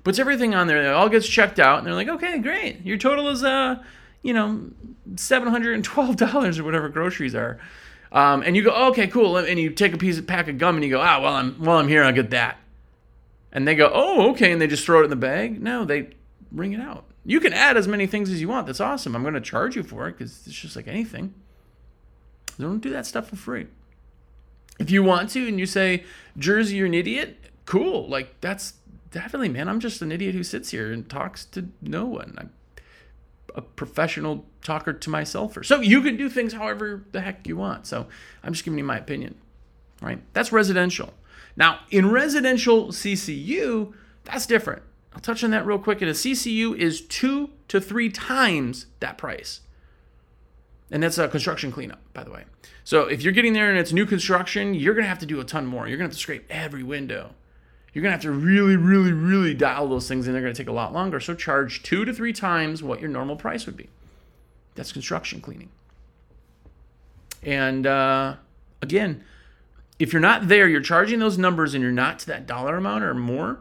puts 0.03 0.19
everything 0.19 0.53
on 0.53 0.67
there, 0.67 0.83
it 0.83 0.93
all 0.93 1.09
gets 1.09 1.27
checked 1.27 1.59
out, 1.59 1.79
and 1.79 1.87
they're 1.87 1.95
like, 1.95 2.09
okay, 2.09 2.37
great, 2.37 2.85
your 2.85 2.97
total 2.97 3.27
is 3.29 3.43
uh, 3.43 3.81
you 4.23 4.33
know, 4.33 4.71
seven 5.15 5.49
hundred 5.49 5.75
and 5.75 5.83
twelve 5.83 6.15
dollars 6.17 6.57
or 6.57 6.63
whatever 6.63 6.89
groceries 6.89 7.35
are. 7.35 7.59
Um, 8.11 8.41
and 8.43 8.55
you 8.55 8.63
go, 8.63 8.71
oh, 8.75 8.89
okay, 8.89 9.07
cool, 9.07 9.37
and 9.37 9.59
you 9.59 9.69
take 9.69 9.93
a 9.93 9.97
piece 9.97 10.17
of 10.17 10.25
pack 10.25 10.47
of 10.47 10.57
gum 10.57 10.75
and 10.75 10.83
you 10.83 10.89
go, 10.89 11.01
ah, 11.01 11.19
well, 11.21 11.33
I'm 11.33 11.53
while 11.55 11.77
I'm 11.77 11.87
here, 11.87 12.03
I'll 12.03 12.13
get 12.13 12.29
that. 12.31 12.57
and 13.53 13.67
they 13.67 13.75
go, 13.75 13.89
oh, 13.93 14.31
okay, 14.31 14.51
and 14.51 14.59
they 14.59 14.67
just 14.67 14.83
throw 14.83 15.01
it 15.01 15.05
in 15.05 15.09
the 15.11 15.15
bag. 15.15 15.61
No, 15.61 15.85
they 15.85 16.09
bring 16.51 16.73
it 16.73 16.81
out. 16.81 17.05
You 17.23 17.39
can 17.39 17.53
add 17.53 17.77
as 17.77 17.87
many 17.87 18.07
things 18.07 18.29
as 18.31 18.41
you 18.41 18.49
want. 18.49 18.65
That's 18.65 18.81
awesome. 18.81 19.15
I'm 19.15 19.21
going 19.21 19.35
to 19.35 19.41
charge 19.41 19.75
you 19.75 19.83
for 19.83 20.07
it 20.09 20.13
because 20.13 20.45
it's 20.45 20.55
just 20.55 20.75
like 20.75 20.87
anything. 20.87 21.33
Don't 22.59 22.79
do 22.81 22.89
that 22.89 23.05
stuff 23.05 23.29
for 23.29 23.35
free. 23.35 23.67
If 24.79 24.89
you 24.89 25.03
want 25.03 25.29
to 25.31 25.47
and 25.47 25.59
you 25.59 25.67
say, 25.67 26.03
Jersey, 26.37 26.77
you're 26.77 26.87
an 26.87 26.95
idiot, 26.95 27.37
cool. 27.65 28.09
Like, 28.09 28.41
that's 28.41 28.73
definitely, 29.11 29.49
man, 29.49 29.69
I'm 29.69 29.79
just 29.79 30.01
an 30.01 30.11
idiot 30.11 30.33
who 30.33 30.43
sits 30.43 30.71
here 30.71 30.91
and 30.91 31.07
talks 31.07 31.45
to 31.45 31.69
no 31.81 32.05
one. 32.05 32.33
I'm 32.37 32.49
a 33.55 33.61
professional 33.61 34.45
talker 34.63 34.93
to 34.93 35.09
myself. 35.09 35.57
Or, 35.57 35.63
so 35.63 35.81
you 35.81 36.01
can 36.01 36.17
do 36.17 36.29
things 36.29 36.53
however 36.53 37.03
the 37.11 37.21
heck 37.21 37.47
you 37.47 37.57
want. 37.57 37.85
So 37.87 38.07
I'm 38.43 38.53
just 38.53 38.65
giving 38.65 38.77
you 38.77 38.83
my 38.83 38.97
opinion, 38.97 39.35
right? 40.01 40.21
That's 40.33 40.51
residential. 40.51 41.13
Now, 41.55 41.79
in 41.89 42.09
residential 42.09 42.87
CCU, 42.87 43.93
that's 44.23 44.45
different. 44.45 44.81
I'll 45.13 45.21
touch 45.21 45.43
on 45.43 45.51
that 45.51 45.65
real 45.65 45.79
quick. 45.79 46.01
And 46.01 46.09
a 46.09 46.13
CCU 46.13 46.75
is 46.75 47.01
two 47.01 47.51
to 47.67 47.79
three 47.79 48.09
times 48.09 48.87
that 48.99 49.17
price. 49.17 49.61
And 50.91 51.03
that's 51.03 51.17
a 51.17 51.27
construction 51.27 51.71
cleanup, 51.71 52.01
by 52.13 52.23
the 52.23 52.31
way. 52.31 52.45
So 52.83 53.03
if 53.03 53.21
you're 53.21 53.33
getting 53.33 53.53
there 53.53 53.69
and 53.69 53.79
it's 53.79 53.93
new 53.93 54.05
construction, 54.05 54.73
you're 54.73 54.93
going 54.93 55.05
to 55.05 55.09
have 55.09 55.19
to 55.19 55.25
do 55.25 55.39
a 55.39 55.43
ton 55.43 55.65
more. 55.65 55.87
You're 55.87 55.97
going 55.97 56.09
to 56.09 56.13
have 56.13 56.17
to 56.17 56.21
scrape 56.21 56.45
every 56.49 56.83
window. 56.83 57.35
You're 57.93 58.01
going 58.01 58.09
to 58.09 58.15
have 58.15 58.21
to 58.23 58.31
really, 58.31 58.75
really, 58.75 59.11
really 59.11 59.53
dial 59.53 59.87
those 59.87 60.07
things 60.07 60.27
in. 60.27 60.33
They're 60.33 60.41
going 60.41 60.53
to 60.53 60.57
take 60.57 60.69
a 60.69 60.73
lot 60.73 60.93
longer. 60.93 61.19
So 61.19 61.35
charge 61.35 61.83
two 61.83 62.05
to 62.05 62.13
three 62.13 62.33
times 62.33 62.81
what 62.81 62.99
your 62.99 63.09
normal 63.09 63.35
price 63.35 63.65
would 63.65 63.77
be. 63.77 63.87
That's 64.75 64.91
construction 64.91 65.41
cleaning. 65.41 65.69
And 67.43 67.85
uh, 67.85 68.35
again, 68.81 69.23
if 69.99 70.11
you're 70.11 70.21
not 70.21 70.47
there, 70.47 70.67
you're 70.67 70.81
charging 70.81 71.19
those 71.19 71.37
numbers 71.37 71.75
and 71.75 71.83
you're 71.83 71.91
not 71.91 72.19
to 72.19 72.27
that 72.27 72.47
dollar 72.47 72.77
amount 72.77 73.03
or 73.03 73.13
more, 73.13 73.59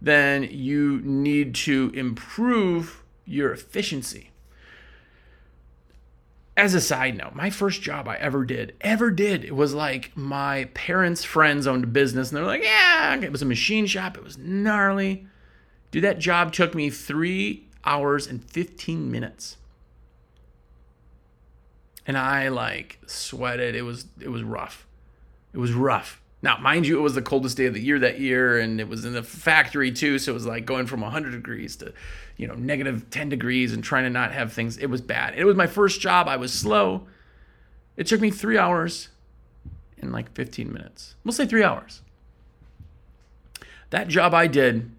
then 0.00 0.44
you 0.44 1.00
need 1.02 1.54
to 1.54 1.90
improve 1.94 3.02
your 3.26 3.52
efficiency. 3.52 4.29
As 6.56 6.74
a 6.74 6.80
side 6.80 7.16
note, 7.16 7.34
my 7.34 7.48
first 7.48 7.80
job 7.80 8.06
I 8.08 8.16
ever 8.16 8.44
did, 8.44 8.74
ever 8.80 9.10
did, 9.10 9.44
it 9.44 9.54
was 9.54 9.72
like 9.72 10.14
my 10.16 10.64
parents' 10.74 11.24
friends 11.24 11.66
owned 11.66 11.84
a 11.84 11.86
business 11.86 12.28
and 12.28 12.36
they're 12.36 12.44
like, 12.44 12.62
yeah, 12.62 13.16
it 13.16 13.32
was 13.32 13.40
a 13.40 13.46
machine 13.46 13.86
shop. 13.86 14.16
It 14.16 14.24
was 14.24 14.36
gnarly. 14.36 15.26
Dude, 15.90 16.04
that 16.04 16.18
job 16.18 16.52
took 16.52 16.74
me 16.74 16.90
three 16.90 17.68
hours 17.84 18.26
and 18.26 18.44
15 18.44 19.10
minutes. 19.10 19.56
And 22.06 22.18
I 22.18 22.48
like 22.48 22.98
sweated. 23.06 23.74
It 23.74 23.82
was 23.82 24.06
it 24.20 24.28
was 24.28 24.42
rough. 24.42 24.86
It 25.52 25.58
was 25.58 25.72
rough. 25.72 26.20
Now, 26.42 26.56
mind 26.56 26.86
you, 26.86 26.98
it 26.98 27.02
was 27.02 27.14
the 27.14 27.22
coldest 27.22 27.56
day 27.56 27.66
of 27.66 27.74
the 27.74 27.80
year 27.80 27.98
that 27.98 28.18
year, 28.18 28.58
and 28.58 28.80
it 28.80 28.88
was 28.88 29.04
in 29.04 29.12
the 29.12 29.22
factory 29.22 29.92
too. 29.92 30.18
So 30.18 30.32
it 30.32 30.34
was 30.34 30.46
like 30.46 30.64
going 30.64 30.86
from 30.86 31.02
100 31.02 31.32
degrees 31.32 31.76
to, 31.76 31.92
you 32.36 32.46
know, 32.46 32.54
negative 32.54 33.10
10 33.10 33.28
degrees 33.28 33.72
and 33.74 33.84
trying 33.84 34.04
to 34.04 34.10
not 34.10 34.32
have 34.32 34.52
things. 34.52 34.78
It 34.78 34.86
was 34.86 35.02
bad. 35.02 35.34
It 35.36 35.44
was 35.44 35.56
my 35.56 35.66
first 35.66 36.00
job. 36.00 36.28
I 36.28 36.36
was 36.36 36.52
slow. 36.52 37.06
It 37.96 38.06
took 38.06 38.20
me 38.20 38.30
three 38.30 38.56
hours 38.56 39.08
in 39.98 40.12
like 40.12 40.32
15 40.32 40.72
minutes. 40.72 41.14
We'll 41.24 41.32
say 41.32 41.46
three 41.46 41.62
hours. 41.62 42.00
That 43.90 44.08
job 44.08 44.32
I 44.32 44.46
did 44.46 44.90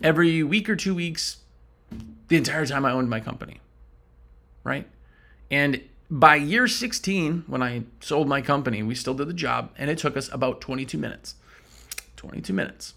every 0.00 0.44
week 0.44 0.68
or 0.68 0.76
two 0.76 0.94
weeks, 0.94 1.38
the 2.28 2.36
entire 2.36 2.66
time 2.66 2.84
I 2.84 2.92
owned 2.92 3.10
my 3.10 3.18
company. 3.18 3.60
Right? 4.62 4.86
And 5.50 5.80
by 6.10 6.36
year 6.36 6.66
16, 6.66 7.44
when 7.46 7.62
I 7.62 7.82
sold 8.00 8.28
my 8.28 8.40
company, 8.40 8.82
we 8.82 8.94
still 8.94 9.14
did 9.14 9.28
the 9.28 9.34
job, 9.34 9.70
and 9.76 9.90
it 9.90 9.98
took 9.98 10.16
us 10.16 10.32
about 10.32 10.60
22 10.60 10.96
minutes. 10.96 11.34
22 12.16 12.52
minutes. 12.52 12.94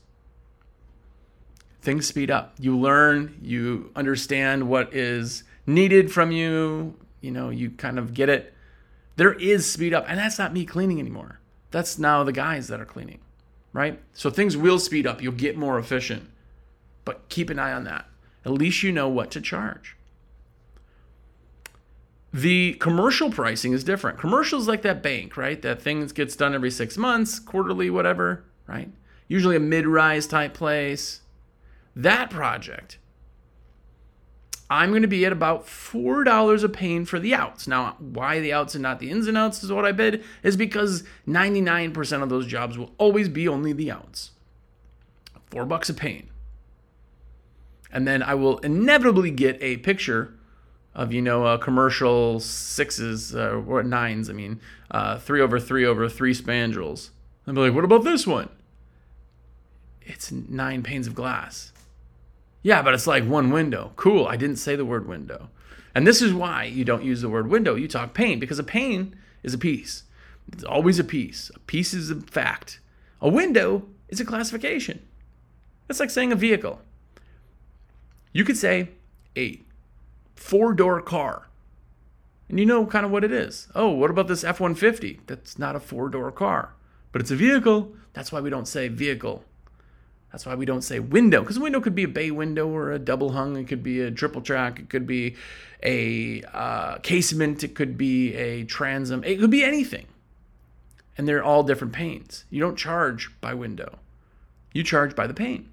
Things 1.82 2.08
speed 2.08 2.32
up. 2.32 2.54
You 2.60 2.78
learn, 2.78 3.38
you 3.42 3.92
understand 3.96 4.70
what 4.70 4.94
is 4.94 5.44
needed 5.66 6.12
from 6.12 6.32
you, 6.32 6.96
you 7.22 7.32
know, 7.32 7.50
you 7.50 7.72
kind 7.72 8.00
of 8.00 8.14
get 8.14 8.30
it. 8.30 8.54
There 9.16 9.34
is 9.34 9.70
speed 9.70 9.94
up, 9.94 10.06
and 10.08 10.18
that's 10.18 10.40
not 10.40 10.54
me 10.54 10.66
cleaning 10.66 11.00
anymore. 11.00 11.40
That's 11.72 12.00
now 12.00 12.24
the 12.24 12.32
guys 12.32 12.68
that 12.68 12.80
are 12.80 12.86
cleaning, 12.86 13.20
right? 13.74 14.00
So 14.14 14.30
things 14.30 14.56
will 14.56 14.80
speed 14.80 15.06
up. 15.06 15.22
You'll 15.22 15.34
get 15.34 15.58
more 15.58 15.78
efficient, 15.78 16.30
but 17.06 17.28
keep 17.30 17.50
an 17.50 17.60
eye 17.60 17.74
on 17.74 17.84
that. 17.86 18.06
At 18.46 18.54
least 18.54 18.84
you 18.84 18.92
know 18.92 19.10
what 19.10 19.32
to 19.32 19.42
charge. 19.42 19.96
The 22.34 22.74
commercial 22.74 23.30
pricing 23.30 23.74
is 23.74 23.84
different. 23.84 24.18
Commercials 24.18 24.68
like 24.68 24.84
that 24.84 25.04
bank, 25.04 25.36
right? 25.36 25.62
That 25.62 25.82
thing 25.82 26.00
that 26.00 26.14
gets 26.14 26.36
done 26.36 26.56
every 26.56 26.72
six 26.72 26.98
months, 26.98 27.40
quarterly, 27.40 27.90
whatever, 27.90 28.46
right? 28.68 28.90
Usually 29.28 29.58
a 29.58 29.60
mid-rise 29.60 30.28
type 30.28 30.54
place. 30.54 31.22
That 31.94 32.30
project, 32.30 33.00
I'm 34.70 34.92
going 34.92 35.02
to 35.02 35.08
be 35.10 35.26
at 35.26 35.34
about 35.34 35.68
four 35.68 36.24
dollars 36.24 36.64
a 36.64 36.70
pane 36.70 37.04
for 37.04 37.20
the 37.20 37.34
outs. 37.34 37.68
Now, 37.68 37.98
why 38.00 38.40
the 38.40 38.54
outs 38.54 38.76
and 38.76 38.82
not 38.82 39.00
the 39.00 39.10
ins 39.10 39.28
and 39.28 39.38
outs 39.38 39.62
is 39.62 39.72
what 39.72 39.84
I 39.84 39.92
bid 39.92 40.24
is 40.42 40.56
because 40.56 41.04
99% 41.28 42.24
of 42.24 42.30
those 42.30 42.48
jobs 42.48 42.78
will 42.78 42.94
always 42.98 43.28
be 43.28 43.50
only 43.50 43.74
the 43.74 43.92
outs. 43.92 44.32
Four 45.48 45.66
bucks 45.66 45.90
a 45.90 45.94
pane. 45.94 46.30
And 47.92 48.08
then 48.08 48.24
I 48.24 48.36
will 48.36 48.60
inevitably 48.60 49.32
get 49.32 49.62
a 49.62 49.76
picture 49.78 50.36
of 50.94 51.14
you 51.14 51.22
know 51.22 51.46
uh, 51.46 51.58
commercial 51.58 52.40
sixes 52.40 53.36
uh, 53.36 53.62
or 53.68 53.84
nines. 53.84 54.30
I 54.30 54.34
mean, 54.34 54.60
uh, 54.90 55.18
three 55.18 55.42
over 55.42 55.60
three 55.60 55.86
over 55.86 56.10
three 56.10 56.34
spandrels. 56.34 57.10
I'd 57.48 57.56
be 57.56 57.62
like, 57.62 57.74
what 57.74 57.84
about 57.84 58.04
this 58.04 58.28
one? 58.28 58.50
It's 60.02 60.32
nine 60.32 60.84
panes 60.84 61.08
of 61.08 61.16
glass. 61.16 61.72
Yeah, 62.64 62.82
but 62.82 62.94
it's 62.94 63.08
like 63.08 63.26
one 63.26 63.50
window. 63.52 63.92
Cool. 63.96 64.28
I 64.28 64.36
didn't 64.36 64.58
say 64.58 64.76
the 64.76 64.86
word 64.86 65.08
window. 65.08 65.50
And 65.96 66.06
this 66.06 66.22
is 66.22 66.34
why 66.34 66.66
you 66.66 66.86
don't 66.86 67.04
use 67.04 67.22
the 67.22 67.30
word 67.30 67.50
window. 67.50 67.76
You 67.76 67.88
talk 67.88 68.14
pane 68.14 68.40
because 68.40 68.60
a 68.60 68.64
pane 68.64 69.16
is 69.44 69.54
a 69.54 69.58
piece. 69.58 70.04
It's 70.52 70.64
always 70.64 71.00
a 71.00 71.04
piece. 71.04 71.52
A 71.56 71.60
piece 71.60 71.94
is 71.94 72.12
a 72.12 72.16
fact. 72.16 72.80
A 73.20 73.30
window 73.30 73.88
is 74.10 74.20
a 74.20 74.26
classification. 74.26 75.06
That's 75.88 76.00
like 76.00 76.10
saying 76.10 76.32
a 76.32 76.36
vehicle. 76.36 76.82
You 78.34 78.46
could 78.46 78.58
say 78.58 78.90
a 79.36 79.62
four 80.42 80.74
door 80.74 81.02
car. 81.02 81.48
And 82.50 82.60
you 82.60 82.66
know 82.66 82.86
kind 82.86 83.06
of 83.06 83.12
what 83.12 83.24
it 83.24 83.32
is. 83.32 83.68
Oh, 83.74 83.90
what 83.90 84.10
about 84.10 84.28
this 84.28 84.44
F 84.44 84.60
150? 84.60 85.22
That's 85.28 85.58
not 85.58 85.76
a 85.76 85.80
four 85.80 86.10
door 86.10 86.32
car, 86.32 86.74
but 87.12 87.22
it's 87.22 87.32
a 87.32 87.36
vehicle. 87.36 87.94
That's 88.14 88.32
why 88.32 88.42
we 88.42 88.50
don't 88.50 88.68
say 88.68 88.90
vehicle. 88.90 89.46
That's 90.32 90.46
why 90.46 90.56
we 90.56 90.66
don't 90.66 90.82
say 90.82 91.00
window, 91.00 91.42
because 91.42 91.58
a 91.58 91.62
window 91.62 91.82
could 91.82 91.96
be 91.96 92.04
a 92.04 92.08
bay 92.08 92.32
window 92.32 92.68
or 92.68 92.92
a 92.92 93.00
double 93.00 93.34
hung. 93.34 93.58
It 93.58 93.68
could 93.68 93.84
be 93.84 94.02
a 94.02 94.12
triple 94.12 94.42
track. 94.42 94.80
It 94.80 94.90
could 94.90 95.06
be 95.06 95.36
a 95.84 96.42
uh, 96.54 96.98
casement. 96.98 97.64
It 97.64 97.76
could 97.76 97.98
be 97.98 98.34
a 98.36 98.64
transom. 98.64 99.24
It 99.24 99.40
could 99.40 99.52
be 99.52 99.64
anything. 99.64 100.08
And 101.18 101.28
they're 101.28 101.44
all 101.44 101.64
different 101.64 101.94
panes. 101.94 102.46
You 102.50 102.62
don't 102.62 102.78
charge 102.78 103.30
by 103.42 103.54
window, 103.54 104.00
you 104.74 104.84
charge 104.84 105.16
by 105.16 105.28
the 105.28 105.34
pane. 105.34 105.70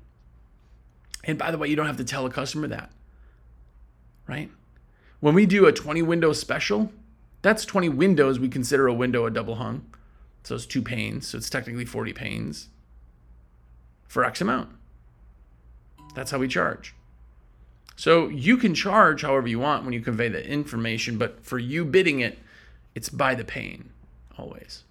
And 1.24 1.38
by 1.38 1.50
the 1.50 1.58
way, 1.58 1.68
you 1.68 1.76
don't 1.76 1.86
have 1.86 1.96
to 1.98 2.04
tell 2.04 2.26
a 2.26 2.30
customer 2.30 2.68
that, 2.68 2.90
right? 4.26 4.50
When 5.20 5.34
we 5.34 5.46
do 5.46 5.66
a 5.66 5.72
20 5.72 6.02
window 6.02 6.32
special, 6.32 6.92
that's 7.42 7.64
20 7.64 7.88
windows 7.88 8.38
we 8.38 8.48
consider 8.48 8.86
a 8.86 8.94
window 8.94 9.26
a 9.26 9.30
double 9.30 9.56
hung. 9.56 9.84
So 10.44 10.54
it's 10.54 10.66
two 10.66 10.82
panes, 10.82 11.28
so 11.28 11.38
it's 11.38 11.50
technically 11.50 11.84
40 11.84 12.12
panes 12.12 12.68
for 14.06 14.24
X 14.24 14.40
amount. 14.40 14.70
That's 16.14 16.30
how 16.30 16.38
we 16.38 16.48
charge. 16.48 16.94
So 17.96 18.28
you 18.28 18.56
can 18.56 18.74
charge 18.74 19.22
however 19.22 19.48
you 19.48 19.58
want 19.58 19.84
when 19.84 19.92
you 19.92 20.00
convey 20.00 20.28
the 20.28 20.44
information, 20.46 21.18
but 21.18 21.44
for 21.44 21.58
you 21.58 21.84
bidding 21.84 22.20
it, 22.20 22.38
it's 22.94 23.08
by 23.08 23.34
the 23.34 23.44
pane 23.44 23.90
always. 24.38 24.84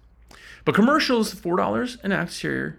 But 0.64 0.74
commercials, 0.74 1.34
$4 1.34 2.04
an 2.04 2.12
exterior. 2.12 2.78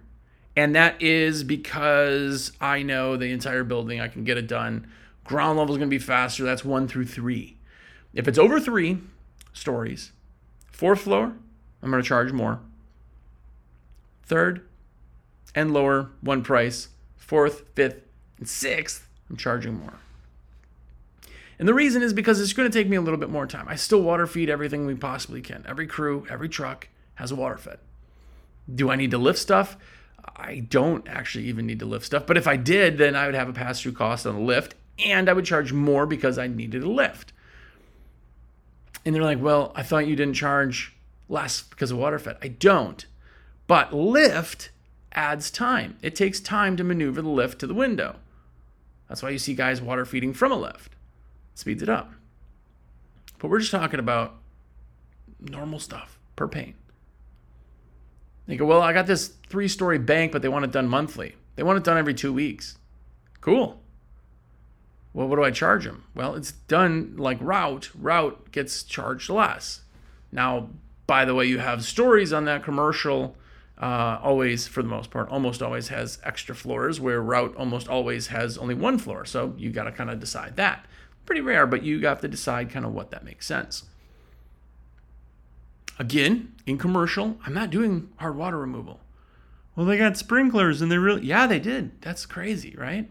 And 0.55 0.75
that 0.75 1.01
is 1.01 1.43
because 1.43 2.51
I 2.61 2.83
know 2.83 3.17
the 3.17 3.31
entire 3.31 3.63
building, 3.63 3.99
I 3.99 4.07
can 4.07 4.23
get 4.23 4.37
it 4.37 4.47
done 4.47 4.87
Ground 5.29 5.59
level 5.59 5.75
is 5.75 5.77
going 5.77 5.91
to 5.91 5.95
be 5.95 5.99
faster. 5.99 6.43
That's 6.43 6.65
one 6.65 6.87
through 6.87 7.05
three. 7.05 7.55
If 8.15 8.27
it's 8.27 8.39
over 8.39 8.59
three 8.59 8.97
stories, 9.53 10.11
fourth 10.71 11.01
floor, 11.01 11.35
I'm 11.83 11.91
going 11.91 12.01
to 12.01 12.07
charge 12.07 12.31
more. 12.31 12.61
Third 14.23 14.67
and 15.53 15.71
lower, 15.71 16.09
one 16.21 16.41
price. 16.41 16.87
Fourth, 17.15 17.61
fifth, 17.75 18.01
and 18.39 18.49
sixth, 18.49 19.07
I'm 19.29 19.37
charging 19.37 19.75
more. 19.79 19.99
And 21.59 21.67
the 21.67 21.75
reason 21.75 22.01
is 22.01 22.11
because 22.11 22.41
it's 22.41 22.53
going 22.53 22.71
to 22.71 22.75
take 22.75 22.89
me 22.89 22.97
a 22.97 23.01
little 23.01 23.19
bit 23.19 23.29
more 23.29 23.45
time. 23.45 23.67
I 23.67 23.75
still 23.75 24.01
water 24.01 24.25
feed 24.25 24.49
everything 24.49 24.87
we 24.87 24.95
possibly 24.95 25.43
can. 25.43 25.63
Every 25.67 25.85
crew, 25.85 26.25
every 26.27 26.49
truck 26.49 26.87
has 27.15 27.31
a 27.31 27.35
water 27.35 27.57
fed. 27.57 27.77
Do 28.73 28.89
I 28.89 28.95
need 28.95 29.11
to 29.11 29.19
lift 29.19 29.37
stuff? 29.37 29.77
I 30.35 30.61
don't 30.67 31.07
actually 31.07 31.43
even 31.45 31.67
need 31.67 31.81
to 31.81 31.85
lift 31.85 32.07
stuff. 32.07 32.25
But 32.25 32.37
if 32.37 32.47
I 32.47 32.55
did, 32.55 32.97
then 32.97 33.15
I 33.15 33.27
would 33.27 33.35
have 33.35 33.49
a 33.49 33.53
pass 33.53 33.79
through 33.79 33.91
cost 33.91 34.25
on 34.25 34.33
the 34.33 34.41
lift 34.41 34.73
and 35.03 35.29
I 35.29 35.33
would 35.33 35.45
charge 35.45 35.73
more 35.73 36.05
because 36.05 36.37
I 36.37 36.47
needed 36.47 36.83
a 36.83 36.89
lift. 36.89 37.33
And 39.05 39.15
they're 39.15 39.23
like, 39.23 39.41
well, 39.41 39.71
I 39.75 39.83
thought 39.83 40.07
you 40.07 40.15
didn't 40.15 40.35
charge 40.35 40.95
less 41.27 41.61
because 41.61 41.91
of 41.91 41.97
water 41.97 42.19
fed. 42.19 42.37
I 42.41 42.49
don't. 42.49 43.05
But 43.67 43.93
lift 43.93 44.71
adds 45.13 45.49
time. 45.51 45.97
It 46.01 46.15
takes 46.15 46.39
time 46.39 46.75
to 46.77 46.83
maneuver 46.83 47.21
the 47.21 47.29
lift 47.29 47.59
to 47.59 47.67
the 47.67 47.73
window. 47.73 48.17
That's 49.07 49.23
why 49.23 49.29
you 49.29 49.39
see 49.39 49.53
guys 49.53 49.81
water 49.81 50.05
feeding 50.05 50.33
from 50.33 50.51
a 50.51 50.55
lift. 50.55 50.93
It 51.53 51.59
speeds 51.59 51.81
it 51.81 51.89
up. 51.89 52.11
But 53.39 53.49
we're 53.49 53.59
just 53.59 53.71
talking 53.71 53.99
about 53.99 54.35
normal 55.39 55.79
stuff 55.79 56.19
per 56.35 56.47
paint. 56.47 56.75
They 58.47 58.57
go, 58.57 58.65
well, 58.65 58.81
I 58.81 58.93
got 58.93 59.07
this 59.07 59.27
three 59.47 59.67
story 59.67 59.99
bank, 59.99 60.31
but 60.31 60.41
they 60.41 60.49
want 60.49 60.65
it 60.65 60.71
done 60.71 60.87
monthly. 60.87 61.35
They 61.55 61.63
want 61.63 61.77
it 61.77 61.83
done 61.83 61.97
every 61.97 62.13
two 62.13 62.33
weeks. 62.33 62.77
Cool. 63.41 63.79
Well, 65.13 65.27
what 65.27 65.37
do 65.37 65.43
I 65.43 65.51
charge 65.51 65.85
them? 65.85 66.03
Well, 66.13 66.35
it's 66.35 66.51
done 66.51 67.15
like 67.17 67.37
route. 67.41 67.89
Route 67.95 68.51
gets 68.51 68.83
charged 68.83 69.29
less. 69.29 69.81
Now, 70.31 70.69
by 71.07 71.25
the 71.25 71.33
way, 71.33 71.45
you 71.45 71.59
have 71.59 71.83
stories 71.83 72.31
on 72.31 72.45
that 72.45 72.63
commercial. 72.63 73.35
Uh, 73.81 74.19
always, 74.21 74.67
for 74.67 74.83
the 74.83 74.89
most 74.89 75.09
part, 75.09 75.29
almost 75.29 75.61
always 75.61 75.87
has 75.87 76.19
extra 76.23 76.53
floors, 76.53 76.99
where 76.99 77.21
route 77.21 77.55
almost 77.55 77.87
always 77.87 78.27
has 78.27 78.57
only 78.57 78.75
one 78.75 78.97
floor. 78.97 79.25
So 79.25 79.53
you 79.57 79.71
got 79.71 79.85
to 79.85 79.91
kind 79.91 80.09
of 80.09 80.19
decide 80.19 80.57
that. 80.57 80.85
Pretty 81.25 81.41
rare, 81.41 81.65
but 81.65 81.83
you 81.83 82.05
have 82.05 82.21
to 82.21 82.27
decide 82.27 82.69
kind 82.69 82.85
of 82.85 82.93
what 82.93 83.09
that 83.11 83.23
makes 83.23 83.45
sense. 83.45 83.85
Again, 85.97 86.53
in 86.65 86.77
commercial, 86.77 87.37
I'm 87.45 87.53
not 87.53 87.69
doing 87.69 88.09
hard 88.17 88.35
water 88.35 88.57
removal. 88.57 88.99
Well, 89.75 89.85
they 89.85 89.97
got 89.97 90.17
sprinklers 90.17 90.81
and 90.81 90.91
they 90.91 90.97
really, 90.97 91.25
yeah, 91.25 91.47
they 91.47 91.59
did. 91.59 92.01
That's 92.01 92.25
crazy, 92.25 92.75
right? 92.77 93.09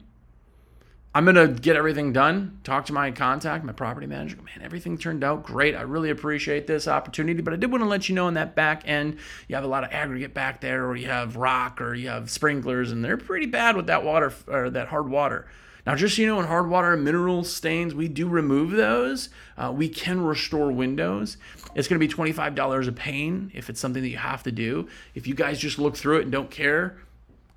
I'm 1.18 1.25
gonna 1.25 1.48
get 1.48 1.75
everything 1.75 2.12
done. 2.12 2.60
Talk 2.62 2.87
to 2.87 2.92
my 2.92 3.10
contact, 3.10 3.64
my 3.64 3.72
property 3.72 4.06
manager. 4.06 4.37
Man, 4.37 4.62
everything 4.62 4.96
turned 4.96 5.25
out 5.25 5.42
great. 5.42 5.75
I 5.75 5.80
really 5.80 6.10
appreciate 6.10 6.68
this 6.68 6.87
opportunity, 6.87 7.42
but 7.42 7.52
I 7.52 7.56
did 7.56 7.72
want 7.72 7.82
to 7.82 7.88
let 7.88 8.08
you 8.08 8.14
know 8.14 8.28
in 8.28 8.34
that 8.34 8.54
back 8.54 8.84
end, 8.87 9.16
you 9.48 9.56
have 9.56 9.64
a 9.64 9.66
lot 9.66 9.82
of 9.82 9.90
aggregate 9.90 10.32
back 10.32 10.60
there, 10.60 10.87
or 10.87 10.94
you 10.94 11.08
have 11.08 11.34
rock, 11.34 11.80
or 11.80 11.92
you 11.96 12.08
have 12.08 12.30
sprinklers, 12.30 12.92
and 12.92 13.04
they're 13.04 13.16
pretty 13.16 13.46
bad 13.46 13.75
with 13.75 13.88
that 13.88 14.04
water 14.04 14.32
or 14.46 14.70
that 14.70 14.87
hard 14.87 15.10
water. 15.10 15.48
Now, 15.84 15.96
just 15.96 16.14
so 16.14 16.22
you 16.22 16.28
know, 16.28 16.38
in 16.38 16.46
hard 16.46 16.70
water 16.70 16.92
and 16.92 17.02
mineral 17.02 17.42
stains, 17.42 17.96
we 17.96 18.06
do 18.06 18.28
remove 18.28 18.70
those. 18.70 19.28
Uh, 19.56 19.72
we 19.75 19.88
can 19.88 20.20
restore 20.20 20.70
windows. 20.70 21.37
It's 21.75 21.88
going 21.88 22.00
to 22.00 22.06
be 22.06 22.14
$25 22.14 22.87
a 22.87 22.92
pane 22.92 23.50
if 23.54 23.68
it's 23.68 23.80
something 23.80 24.04
that 24.04 24.08
you 24.08 24.18
have 24.18 24.44
to 24.44 24.52
do. 24.52 24.87
If 25.16 25.26
you 25.26 25.34
guys 25.34 25.58
just 25.58 25.80
look 25.80 25.96
through 25.96 26.18
it 26.18 26.22
and 26.22 26.30
don't 26.30 26.50
care, 26.50 26.98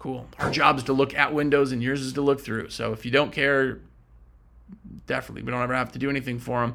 cool. 0.02 0.26
Our 0.40 0.50
job 0.50 0.78
is 0.78 0.84
to 0.86 0.94
look 0.94 1.14
at 1.14 1.34
windows 1.34 1.72
and 1.72 1.84
yours 1.84 2.02
is 2.02 2.14
to 2.14 2.22
look 2.22 2.42
through. 2.42 2.70
So 2.70 2.92
if 2.92 3.06
you 3.06 3.12
don't 3.12 3.32
care, 3.32 3.80
definitely, 5.06 5.44
we 5.44 5.52
don't 5.52 5.62
ever 5.62 5.76
have 5.76 5.92
to 5.92 6.00
do 6.00 6.10
anything 6.10 6.40
for 6.40 6.62
them. 6.62 6.74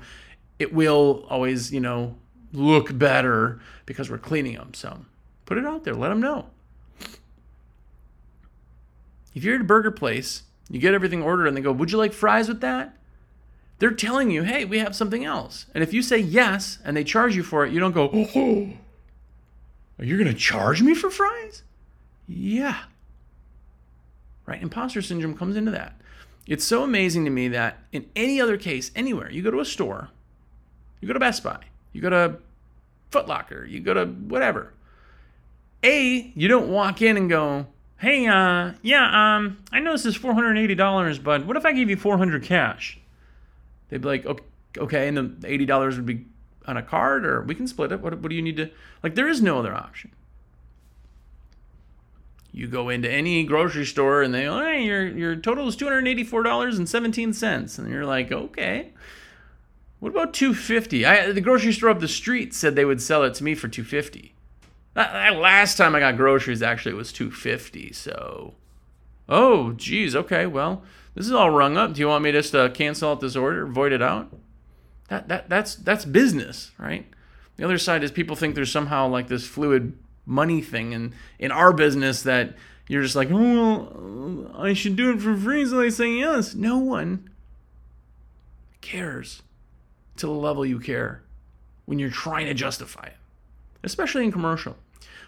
It 0.60 0.72
will 0.72 1.26
always, 1.28 1.72
you 1.72 1.80
know, 1.80 2.14
look 2.52 2.96
better 2.96 3.60
because 3.84 4.08
we're 4.08 4.18
cleaning 4.18 4.54
them. 4.54 4.74
So 4.74 5.00
put 5.44 5.58
it 5.58 5.66
out 5.66 5.82
there, 5.82 5.94
let 5.94 6.10
them 6.10 6.20
know. 6.20 6.46
If 9.34 9.42
you're 9.44 9.56
at 9.56 9.60
a 9.60 9.64
burger 9.64 9.90
place 9.90 10.44
you 10.70 10.80
get 10.80 10.94
everything 10.94 11.22
ordered 11.22 11.46
and 11.46 11.56
they 11.56 11.60
go, 11.60 11.72
Would 11.72 11.92
you 11.92 11.98
like 11.98 12.12
fries 12.12 12.48
with 12.48 12.60
that? 12.60 12.96
They're 13.78 13.90
telling 13.90 14.30
you, 14.30 14.42
Hey, 14.42 14.64
we 14.64 14.78
have 14.78 14.96
something 14.96 15.24
else. 15.24 15.66
And 15.74 15.82
if 15.82 15.92
you 15.92 16.02
say 16.02 16.18
yes 16.18 16.78
and 16.84 16.96
they 16.96 17.04
charge 17.04 17.36
you 17.36 17.42
for 17.42 17.64
it, 17.64 17.72
you 17.72 17.80
don't 17.80 17.92
go, 17.92 18.10
Oh, 18.12 18.28
oh, 18.34 18.68
oh 20.00 20.02
you're 20.02 20.18
going 20.18 20.32
to 20.32 20.38
charge 20.38 20.82
me 20.82 20.94
for 20.94 21.10
fries? 21.10 21.62
Yeah. 22.26 22.78
Right? 24.46 24.62
Imposter 24.62 25.02
syndrome 25.02 25.36
comes 25.36 25.56
into 25.56 25.72
that. 25.72 26.00
It's 26.46 26.64
so 26.64 26.84
amazing 26.84 27.24
to 27.24 27.30
me 27.30 27.48
that 27.48 27.78
in 27.92 28.06
any 28.14 28.40
other 28.40 28.56
case, 28.56 28.92
anywhere, 28.94 29.30
you 29.30 29.42
go 29.42 29.50
to 29.50 29.60
a 29.60 29.64
store, 29.64 30.10
you 31.00 31.08
go 31.08 31.14
to 31.14 31.20
Best 31.20 31.42
Buy, 31.42 31.58
you 31.92 32.00
go 32.00 32.10
to 32.10 32.36
Foot 33.10 33.26
Locker, 33.26 33.64
you 33.64 33.80
go 33.80 33.94
to 33.94 34.06
whatever. 34.06 34.72
A, 35.82 36.32
you 36.34 36.48
don't 36.48 36.68
walk 36.68 37.02
in 37.02 37.16
and 37.16 37.28
go, 37.28 37.66
hey, 37.98 38.26
uh, 38.26 38.72
yeah, 38.82 39.36
um, 39.36 39.58
I 39.72 39.80
know 39.80 39.92
this 39.92 40.06
is 40.06 40.16
$480, 40.16 41.22
but 41.22 41.46
what 41.46 41.56
if 41.56 41.64
I 41.64 41.72
gave 41.72 41.90
you 41.90 41.96
400 41.96 42.42
cash? 42.44 42.98
They'd 43.88 44.00
be 44.02 44.08
like, 44.08 44.26
okay, 44.78 45.08
and 45.08 45.16
the 45.16 45.48
$80 45.48 45.96
would 45.96 46.06
be 46.06 46.26
on 46.66 46.76
a 46.76 46.82
card, 46.82 47.24
or 47.24 47.42
we 47.42 47.54
can 47.54 47.66
split 47.66 47.92
it. 47.92 48.00
What, 48.00 48.18
what 48.20 48.28
do 48.28 48.34
you 48.34 48.42
need 48.42 48.56
to, 48.56 48.70
like, 49.02 49.14
there 49.14 49.28
is 49.28 49.40
no 49.40 49.58
other 49.58 49.74
option. 49.74 50.12
You 52.56 52.66
go 52.66 52.88
into 52.88 53.10
any 53.10 53.44
grocery 53.44 53.84
store 53.84 54.22
and 54.22 54.32
they, 54.32 54.44
go, 54.44 54.58
hey, 54.58 54.82
your, 54.82 55.06
your 55.06 55.36
total 55.36 55.68
is 55.68 55.76
$284.17. 55.76 57.78
And 57.78 57.90
you're 57.90 58.06
like, 58.06 58.32
okay. 58.32 58.92
What 60.00 60.10
about 60.10 60.32
250 60.32 61.04
I 61.04 61.32
The 61.32 61.42
grocery 61.42 61.72
store 61.72 61.90
up 61.90 62.00
the 62.00 62.08
street 62.08 62.54
said 62.54 62.74
they 62.74 62.86
would 62.86 63.02
sell 63.02 63.22
it 63.24 63.34
to 63.34 63.44
me 63.44 63.54
for 63.54 63.68
250 63.68 64.32
that, 64.96 65.12
that 65.12 65.38
last 65.38 65.76
time 65.76 65.94
I 65.94 66.00
got 66.00 66.16
groceries, 66.16 66.62
actually, 66.62 66.92
it 66.92 66.96
was 66.96 67.12
250 67.12 67.92
So, 67.92 68.54
oh, 69.28 69.72
geez. 69.72 70.16
Okay, 70.16 70.46
well, 70.46 70.82
this 71.14 71.26
is 71.26 71.32
all 71.32 71.50
rung 71.50 71.76
up. 71.76 71.92
Do 71.92 72.00
you 72.00 72.08
want 72.08 72.24
me 72.24 72.32
just 72.32 72.52
to 72.52 72.70
cancel 72.70 73.10
out 73.10 73.20
this 73.20 73.36
order, 73.36 73.66
void 73.66 73.92
it 73.92 74.00
out? 74.00 74.34
That, 75.08 75.28
that, 75.28 75.50
that's, 75.50 75.74
that's 75.74 76.06
business, 76.06 76.70
right? 76.78 77.06
The 77.56 77.64
other 77.64 77.76
side 77.76 78.02
is 78.02 78.10
people 78.10 78.36
think 78.36 78.54
there's 78.54 78.72
somehow 78.72 79.06
like 79.06 79.28
this 79.28 79.46
fluid 79.46 79.98
money 80.26 80.60
thing 80.60 80.92
And 80.92 81.14
in 81.38 81.52
our 81.52 81.72
business 81.72 82.22
that 82.22 82.56
you're 82.88 83.02
just 83.02 83.16
like, 83.16 83.30
oh, 83.32 84.50
I 84.56 84.72
should 84.72 84.96
do 84.96 85.12
it 85.12 85.20
for 85.20 85.36
free, 85.36 85.64
so 85.64 85.78
they 85.78 85.90
say 85.90 86.12
yes. 86.12 86.54
No 86.54 86.78
one 86.78 87.30
cares 88.80 89.42
to 90.16 90.26
the 90.26 90.32
level 90.32 90.64
you 90.64 90.78
care 90.78 91.22
when 91.84 91.98
you're 91.98 92.10
trying 92.10 92.46
to 92.46 92.54
justify 92.54 93.06
it, 93.06 93.16
especially 93.82 94.24
in 94.24 94.32
commercial. 94.32 94.76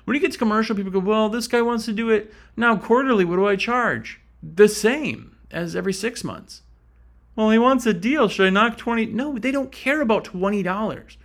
When 0.05 0.15
you 0.15 0.21
get 0.21 0.33
to 0.33 0.39
commercial, 0.39 0.75
people 0.75 0.93
go, 0.93 1.01
well, 1.01 1.29
this 1.29 1.49
guy 1.49 1.61
wants 1.63 1.85
to 1.85 1.93
do 1.93 2.11
it 2.11 2.33
now 2.57 2.77
quarterly. 2.77 3.25
What 3.25 3.37
do 3.37 3.47
I 3.47 3.57
charge? 3.57 4.21
The 4.43 4.69
same 4.69 5.37
as 5.51 5.77
every 5.77 5.93
six 5.93 6.25
months. 6.25 6.63
Well, 7.37 7.51
he 7.51 7.59
wants 7.59 7.87
a 7.87 7.93
deal. 7.93 8.29
Should 8.29 8.47
I 8.47 8.51
knock 8.51 8.79
20? 8.79 9.07
No, 9.07 9.39
they 9.39 9.53
don't 9.53 9.71
care 9.71 10.01
about 10.01 10.25
$20. 10.25 11.17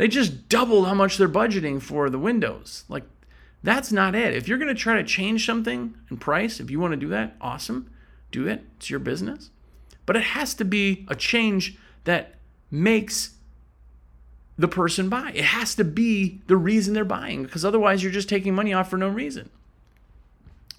They 0.00 0.08
just 0.08 0.48
doubled 0.48 0.86
how 0.86 0.94
much 0.94 1.18
they're 1.18 1.28
budgeting 1.28 1.82
for 1.82 2.08
the 2.08 2.18
windows. 2.18 2.84
Like, 2.88 3.04
that's 3.62 3.92
not 3.92 4.14
it. 4.14 4.34
If 4.34 4.48
you're 4.48 4.56
going 4.56 4.74
to 4.74 4.74
try 4.74 4.94
to 4.94 5.04
change 5.04 5.44
something 5.44 5.94
in 6.10 6.16
price, 6.16 6.58
if 6.58 6.70
you 6.70 6.80
want 6.80 6.92
to 6.92 6.96
do 6.96 7.08
that, 7.08 7.36
awesome. 7.38 7.90
Do 8.30 8.48
it. 8.48 8.64
It's 8.78 8.88
your 8.88 8.98
business. 8.98 9.50
But 10.06 10.16
it 10.16 10.22
has 10.22 10.54
to 10.54 10.64
be 10.64 11.04
a 11.08 11.14
change 11.14 11.76
that 12.04 12.36
makes 12.70 13.34
the 14.56 14.68
person 14.68 15.10
buy. 15.10 15.32
It 15.34 15.44
has 15.44 15.74
to 15.74 15.84
be 15.84 16.40
the 16.46 16.56
reason 16.56 16.94
they're 16.94 17.04
buying 17.04 17.42
because 17.42 17.62
otherwise 17.62 18.02
you're 18.02 18.10
just 18.10 18.30
taking 18.30 18.54
money 18.54 18.72
off 18.72 18.88
for 18.88 18.96
no 18.96 19.08
reason. 19.08 19.50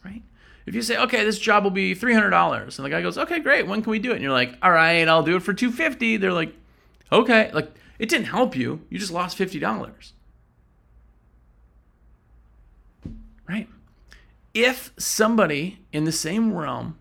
Right? 0.03 0.23
If 0.65 0.73
you 0.73 0.81
say, 0.81 0.97
okay, 0.97 1.23
this 1.23 1.37
job 1.37 1.63
will 1.63 1.69
be 1.69 1.93
$300 1.93 2.75
and 2.75 2.85
the 2.85 2.89
guy 2.89 3.03
goes, 3.03 3.19
okay, 3.19 3.37
great. 3.37 3.67
When 3.67 3.83
can 3.83 3.91
we 3.91 3.99
do 3.99 4.09
it? 4.09 4.15
And 4.15 4.23
you're 4.23 4.31
like, 4.31 4.57
all 4.63 4.71
right, 4.71 5.07
I'll 5.07 5.21
do 5.21 5.35
it 5.35 5.43
for 5.43 5.53
250. 5.53 6.17
They're 6.17 6.33
like, 6.33 6.55
okay. 7.11 7.51
Like 7.53 7.71
it 8.01 8.09
didn't 8.09 8.25
help 8.25 8.55
you. 8.55 8.81
You 8.89 8.97
just 8.97 9.11
lost 9.11 9.37
$50. 9.37 10.11
Right? 13.47 13.69
If 14.55 14.91
somebody 14.97 15.77
in 15.93 16.05
the 16.05 16.11
same 16.11 16.51
realm 16.51 16.97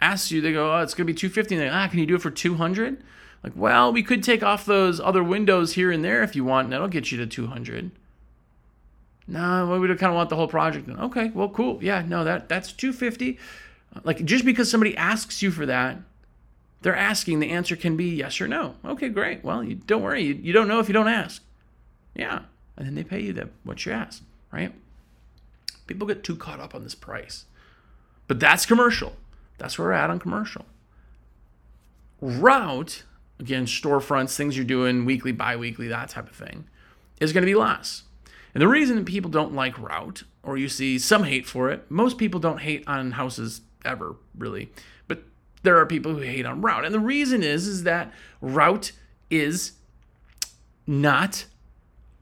asks 0.00 0.30
you, 0.30 0.40
they 0.40 0.54
go, 0.54 0.74
oh, 0.74 0.78
it's 0.78 0.94
going 0.94 1.06
to 1.06 1.12
be 1.12 1.16
250. 1.16 1.56
And 1.56 1.74
ah, 1.74 1.86
can 1.86 1.98
you 1.98 2.06
do 2.06 2.14
it 2.14 2.22
for 2.22 2.30
200? 2.30 3.04
Like, 3.44 3.52
well, 3.54 3.92
we 3.92 4.02
could 4.02 4.22
take 4.22 4.42
off 4.42 4.64
those 4.64 5.00
other 5.00 5.22
windows 5.22 5.74
here 5.74 5.92
and 5.92 6.02
there 6.02 6.22
if 6.22 6.34
you 6.34 6.44
want, 6.44 6.64
and 6.64 6.72
that'll 6.72 6.88
get 6.88 7.12
you 7.12 7.18
to 7.18 7.26
200. 7.26 7.90
No, 9.28 9.66
well, 9.68 9.80
we 9.80 9.86
kind 9.88 10.04
of 10.04 10.14
want 10.14 10.30
the 10.30 10.36
whole 10.36 10.48
project. 10.48 10.88
Okay, 10.88 11.28
well, 11.34 11.50
cool. 11.50 11.78
Yeah, 11.84 12.02
no, 12.08 12.24
that 12.24 12.48
that's 12.48 12.72
250. 12.72 13.38
Like, 14.02 14.24
just 14.24 14.46
because 14.46 14.70
somebody 14.70 14.96
asks 14.96 15.42
you 15.42 15.50
for 15.50 15.66
that, 15.66 15.98
they're 16.82 16.96
asking. 16.96 17.40
The 17.40 17.50
answer 17.50 17.76
can 17.76 17.96
be 17.96 18.16
yes 18.16 18.40
or 18.40 18.48
no. 18.48 18.76
Okay, 18.84 19.08
great. 19.08 19.44
Well, 19.44 19.62
you 19.62 19.74
don't 19.74 20.02
worry. 20.02 20.22
You, 20.22 20.34
you 20.34 20.52
don't 20.52 20.68
know 20.68 20.80
if 20.80 20.88
you 20.88 20.94
don't 20.94 21.08
ask. 21.08 21.42
Yeah, 22.14 22.42
and 22.76 22.86
then 22.86 22.94
they 22.94 23.04
pay 23.04 23.20
you 23.20 23.32
the 23.32 23.50
what 23.64 23.84
you 23.86 23.92
ask, 23.92 24.22
right? 24.52 24.74
People 25.86 26.06
get 26.06 26.24
too 26.24 26.36
caught 26.36 26.60
up 26.60 26.74
on 26.74 26.84
this 26.84 26.94
price, 26.94 27.44
but 28.26 28.40
that's 28.40 28.66
commercial. 28.66 29.16
That's 29.58 29.78
where 29.78 29.88
we're 29.88 29.94
at 29.94 30.10
on 30.10 30.18
commercial. 30.18 30.64
Route 32.20 33.04
again, 33.40 33.64
storefronts, 33.66 34.36
things 34.36 34.56
you're 34.56 34.64
doing 34.64 35.04
weekly, 35.04 35.32
bi 35.32 35.56
weekly, 35.56 35.88
that 35.88 36.10
type 36.10 36.28
of 36.28 36.36
thing, 36.36 36.66
is 37.20 37.32
going 37.32 37.42
to 37.42 37.50
be 37.50 37.54
less. 37.54 38.04
And 38.54 38.60
the 38.62 38.68
reason 38.68 39.04
people 39.04 39.30
don't 39.30 39.54
like 39.54 39.78
route, 39.78 40.24
or 40.42 40.58
you 40.58 40.68
see 40.68 40.98
some 40.98 41.24
hate 41.24 41.46
for 41.46 41.70
it, 41.70 41.90
most 41.90 42.18
people 42.18 42.38
don't 42.38 42.60
hate 42.60 42.84
on 42.86 43.12
houses 43.12 43.62
ever, 43.84 44.16
really. 44.36 44.70
There 45.62 45.76
are 45.78 45.86
people 45.86 46.14
who 46.14 46.20
hate 46.20 46.46
on 46.46 46.62
route. 46.62 46.84
And 46.84 46.94
the 46.94 47.00
reason 47.00 47.42
is, 47.42 47.66
is 47.66 47.82
that 47.84 48.12
route 48.40 48.92
is 49.28 49.72
not 50.86 51.46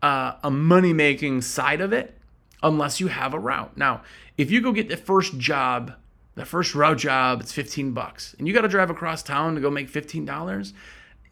uh, 0.02 0.34
a 0.42 0.50
money 0.50 0.92
making 0.92 1.42
side 1.42 1.80
of 1.80 1.92
it 1.92 2.18
unless 2.62 3.00
you 3.00 3.08
have 3.08 3.34
a 3.34 3.38
route. 3.38 3.76
Now, 3.76 4.02
if 4.36 4.50
you 4.50 4.60
go 4.60 4.72
get 4.72 4.88
the 4.88 4.96
first 4.96 5.38
job, 5.38 5.94
the 6.34 6.44
first 6.44 6.74
route 6.74 6.98
job, 6.98 7.40
it's 7.40 7.52
15 7.52 7.92
bucks, 7.92 8.34
and 8.38 8.46
you 8.46 8.54
got 8.54 8.62
to 8.62 8.68
drive 8.68 8.90
across 8.90 9.22
town 9.22 9.54
to 9.54 9.60
go 9.60 9.70
make 9.70 9.90
$15, 9.90 10.72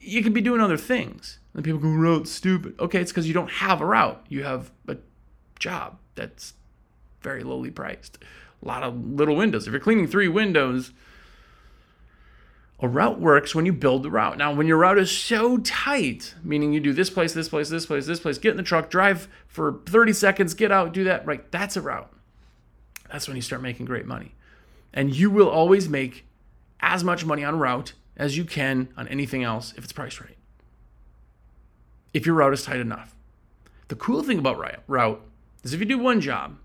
you 0.01 0.23
could 0.23 0.35
be 0.35 0.41
doing 0.41 0.61
other 0.61 0.77
things. 0.77 1.39
And 1.55 1.65
people 1.65 1.81
go, 1.81 1.89
route 1.89 2.29
stupid. 2.29 2.75
Okay, 2.79 3.01
it's 3.01 3.13
because 3.13 3.27
you 3.27 3.35
don't 3.35 3.51
have 3.51 3.81
a 3.81 3.87
route. 3.87 4.25
You 4.29 4.45
have 4.45 4.71
a 4.89 4.97
job 5.59 5.99
that's 6.15 6.55
very 7.23 7.43
lowly 7.43 7.71
priced. 7.71 8.19
A 8.63 8.67
lot 8.67 8.83
of 8.83 8.97
little 8.97 9.37
windows. 9.37 9.67
If 9.67 9.73
you're 9.73 9.81
cleaning 9.81 10.07
three 10.07 10.29
windows, 10.29 10.93
a 12.81 12.89
route 12.89 13.19
works 13.19 13.55
when 13.55 13.65
you 13.65 13.73
build 13.73 14.03
the 14.03 14.11
route. 14.11 14.37
Now, 14.37 14.53
when 14.53 14.67
your 14.67 14.77
route 14.77 14.99
is 14.99 15.11
so 15.11 15.57
tight, 15.59 16.35
meaning 16.43 16.73
you 16.73 16.81
do 16.81 16.93
this 16.93 17.09
place, 17.09 17.33
this 17.33 17.49
place, 17.49 17.71
this 17.71 17.87
place, 17.87 18.07
this 18.07 18.21
place, 18.21 18.37
get 18.39 18.51
in 18.51 18.57
the 18.59 18.63
truck, 18.63 18.91
drive 18.91 19.29
for 19.49 19.81
30 19.87 20.13
seconds, 20.13 20.53
get 20.53 20.71
out, 20.71 20.93
do 20.93 21.05
that, 21.05 21.27
right? 21.27 21.51
That's 21.51 21.77
a 21.77 21.81
route. 21.81 22.13
That's 23.11 23.27
when 23.27 23.37
you 23.37 23.43
start 23.43 23.63
making 23.63 23.87
great 23.87 24.05
money. 24.05 24.35
And 24.93 25.15
you 25.15 25.31
will 25.31 25.49
always 25.49 25.89
make 25.89 26.27
as 26.81 27.03
much 27.03 27.25
money 27.25 27.45
on 27.45 27.59
route 27.59 27.95
as 28.17 28.37
you 28.37 28.45
can 28.45 28.89
on 28.97 29.09
anything 29.09 29.43
else 29.43 29.73
if 29.77 29.85
it's 29.85 29.93
priced 29.93 30.21
right. 30.21 30.37
If 32.13 32.27
your 32.27 32.35
route 32.35 32.53
is 32.53 32.63
tight 32.65 32.81
enough. 32.81 33.17
The 33.89 33.97
cool 33.97 34.23
thing 34.23 34.39
about 34.39 34.63
route 34.87 35.23
is 35.63 35.73
if 35.73 35.81
you 35.81 35.87
do 35.87 35.99
one 35.99 36.21
job, 36.21 36.59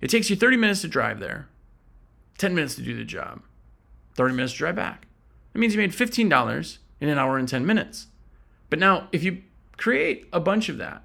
it 0.00 0.08
takes 0.08 0.28
you 0.28 0.36
30 0.36 0.56
minutes 0.56 0.82
to 0.82 0.88
drive 0.88 1.20
there, 1.20 1.48
10 2.38 2.54
minutes 2.54 2.74
to 2.76 2.82
do 2.82 2.96
the 2.96 3.04
job, 3.04 3.42
30 4.14 4.34
minutes 4.34 4.52
to 4.52 4.58
drive 4.58 4.76
back. 4.76 5.07
It 5.58 5.60
means 5.60 5.74
you 5.74 5.80
made 5.80 5.90
$15 5.90 6.78
in 7.00 7.08
an 7.08 7.18
hour 7.18 7.36
and 7.36 7.48
10 7.48 7.66
minutes. 7.66 8.06
But 8.70 8.78
now, 8.78 9.08
if 9.10 9.24
you 9.24 9.42
create 9.76 10.28
a 10.32 10.38
bunch 10.38 10.68
of 10.68 10.78
that, 10.78 11.02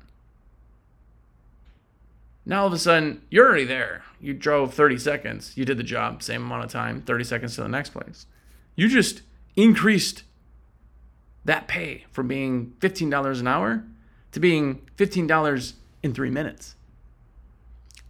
now 2.46 2.62
all 2.62 2.68
of 2.68 2.74
a 2.74 2.78
sudden 2.78 3.24
you're 3.32 3.48
already 3.48 3.64
there. 3.64 4.04
You 4.22 4.36
drove 4.36 4.76
30 4.76 5.00
seconds, 5.00 5.54
you 5.58 5.66
did 5.66 5.80
the 5.80 5.84
job, 5.84 6.22
same 6.22 6.44
amount 6.44 6.66
of 6.66 6.72
time, 6.72 7.02
30 7.02 7.24
seconds 7.24 7.56
to 7.56 7.64
the 7.64 7.68
next 7.68 7.94
place. 7.94 8.28
You 8.76 8.90
just 8.90 9.24
increased 9.56 10.22
that 11.44 11.68
pay 11.68 12.06
from 12.12 12.28
being 12.28 12.76
$15 12.80 13.40
an 13.40 13.48
hour 13.48 13.84
to 14.34 14.40
being 14.40 14.88
$15 14.98 15.74
in 16.04 16.14
three 16.14 16.30
minutes. 16.30 16.76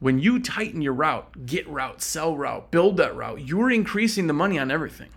When 0.01 0.19
you 0.19 0.41
tighten 0.41 0.82
your 0.82 0.91
route, 0.91 1.45
get 1.45 1.65
route, 1.69 2.01
sell 2.01 2.36
route, 2.36 2.69
build 2.69 2.97
that 2.97 3.15
route, 3.15 3.47
you're 3.47 3.71
increasing 3.71 4.27
the 4.27 4.34
money 4.34 4.60
on 4.60 4.71
everything. 4.71 5.12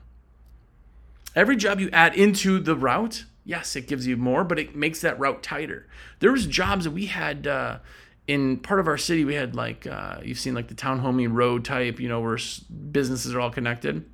Every 1.37 1.55
job 1.55 1.79
you 1.79 1.91
add 1.93 2.15
into 2.15 2.59
the 2.59 2.75
route, 2.75 3.27
yes, 3.45 3.77
it 3.77 3.87
gives 3.87 4.07
you 4.07 4.17
more, 4.17 4.43
but 4.43 4.59
it 4.59 4.75
makes 4.75 5.03
that 5.03 5.21
route 5.21 5.43
tighter. 5.43 5.87
There 6.21 6.33
was 6.33 6.47
jobs 6.47 6.85
that 6.87 6.93
we 6.93 7.07
had 7.07 7.47
uh, 7.47 7.79
in 8.27 8.57
part 8.57 8.81
of 8.81 8.89
our 8.89 8.97
city. 8.97 9.25
We 9.25 9.35
had 9.35 9.55
like 9.55 9.87
uh, 9.87 10.21
you've 10.25 10.39
seen 10.39 10.55
like 10.55 10.69
the 10.69 10.75
townhomey 10.75 11.27
road 11.27 11.63
type, 11.65 12.01
you 12.01 12.09
know, 12.09 12.21
where 12.21 12.39
businesses 12.91 13.35
are 13.35 13.41
all 13.41 13.51
connected. 13.51 14.09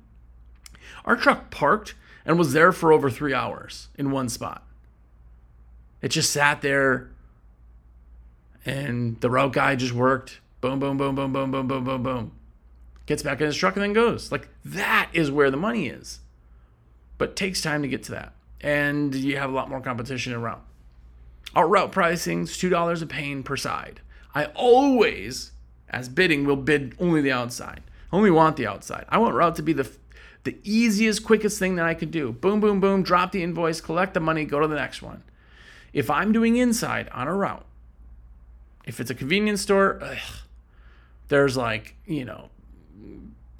Our 1.05 1.15
truck 1.15 1.49
parked 1.49 1.95
and 2.25 2.37
was 2.37 2.51
there 2.51 2.73
for 2.73 2.91
over 2.91 3.09
three 3.09 3.33
hours 3.33 3.87
in 3.97 4.11
one 4.11 4.27
spot. 4.27 4.63
It 6.01 6.09
just 6.09 6.31
sat 6.31 6.61
there, 6.61 7.09
and 8.65 9.19
the 9.21 9.29
route 9.29 9.53
guy 9.53 9.77
just 9.77 9.93
worked. 9.93 10.41
Boom, 10.59 10.79
boom, 10.79 10.97
boom, 10.97 11.15
boom, 11.15 11.31
boom, 11.31 11.51
boom, 11.51 11.67
boom, 11.67 11.83
boom, 11.85 12.03
boom. 12.03 12.31
Gets 13.05 13.23
back 13.23 13.39
in 13.39 13.47
his 13.47 13.55
truck 13.55 13.75
and 13.75 13.83
then 13.83 13.93
goes. 13.93 14.29
Like 14.29 14.49
that 14.65 15.09
is 15.13 15.31
where 15.31 15.49
the 15.49 15.57
money 15.57 15.87
is. 15.87 16.19
But 17.23 17.37
takes 17.37 17.61
time 17.61 17.83
to 17.83 17.87
get 17.87 18.03
to 18.03 18.11
that. 18.11 18.33
And 18.59 19.15
you 19.15 19.37
have 19.37 19.49
a 19.49 19.53
lot 19.53 19.69
more 19.69 19.79
competition 19.79 20.33
around. 20.33 20.61
Our 21.55 21.65
route 21.65 21.93
pricing 21.93 22.41
is 22.41 22.49
$2 22.49 23.01
a 23.01 23.05
pane 23.05 23.43
per 23.43 23.55
side. 23.55 24.01
I 24.35 24.47
always, 24.47 25.53
as 25.89 26.09
bidding, 26.09 26.43
will 26.43 26.57
bid 26.57 26.95
only 26.99 27.21
the 27.21 27.31
outside. 27.31 27.79
Only 28.11 28.29
want 28.29 28.57
the 28.57 28.67
outside. 28.67 29.05
I 29.07 29.19
want 29.19 29.35
route 29.35 29.55
to 29.55 29.61
be 29.61 29.71
the 29.71 29.89
the 30.43 30.57
easiest, 30.65 31.23
quickest 31.23 31.59
thing 31.59 31.77
that 31.77 31.85
I 31.85 31.93
could 31.93 32.11
do. 32.11 32.33
Boom, 32.33 32.59
boom, 32.59 32.81
boom, 32.81 33.03
drop 33.03 33.31
the 33.31 33.41
invoice, 33.41 33.79
collect 33.79 34.13
the 34.13 34.19
money, 34.19 34.43
go 34.43 34.59
to 34.59 34.67
the 34.67 34.75
next 34.75 35.01
one. 35.01 35.23
If 35.93 36.09
I'm 36.09 36.33
doing 36.33 36.57
inside 36.57 37.07
on 37.13 37.29
a 37.29 37.33
route, 37.33 37.65
if 38.85 38.99
it's 38.99 39.09
a 39.09 39.15
convenience 39.15 39.61
store, 39.61 39.97
ugh, 40.03 40.17
there's 41.29 41.55
like, 41.55 41.95
you 42.05 42.25
know, 42.25 42.49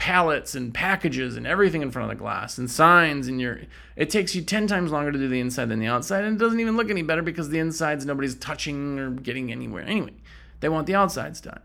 pallets 0.03 0.53
and 0.53 0.73
packages 0.73 1.37
and 1.37 1.47
everything 1.47 1.81
in 1.81 1.89
front 1.89 2.11
of 2.11 2.17
the 2.17 2.21
glass 2.21 2.57
and 2.57 2.69
signs 2.69 3.29
and 3.29 3.39
your 3.39 3.61
it 3.95 4.09
takes 4.09 4.35
you 4.35 4.41
10 4.41 4.67
times 4.67 4.91
longer 4.91 5.13
to 5.13 5.17
do 5.17 5.29
the 5.29 5.39
inside 5.39 5.69
than 5.69 5.79
the 5.79 5.87
outside 5.87 6.25
and 6.25 6.35
it 6.35 6.39
doesn't 6.43 6.59
even 6.59 6.75
look 6.75 6.89
any 6.89 7.01
better 7.01 7.21
because 7.21 7.47
the 7.47 7.57
insides 7.57 8.05
nobody's 8.05 8.35
touching 8.35 8.99
or 8.99 9.11
getting 9.11 9.49
anywhere 9.49 9.81
anyway 9.83 10.11
they 10.59 10.67
want 10.67 10.87
the 10.87 10.93
outsides 10.93 11.39
done 11.39 11.61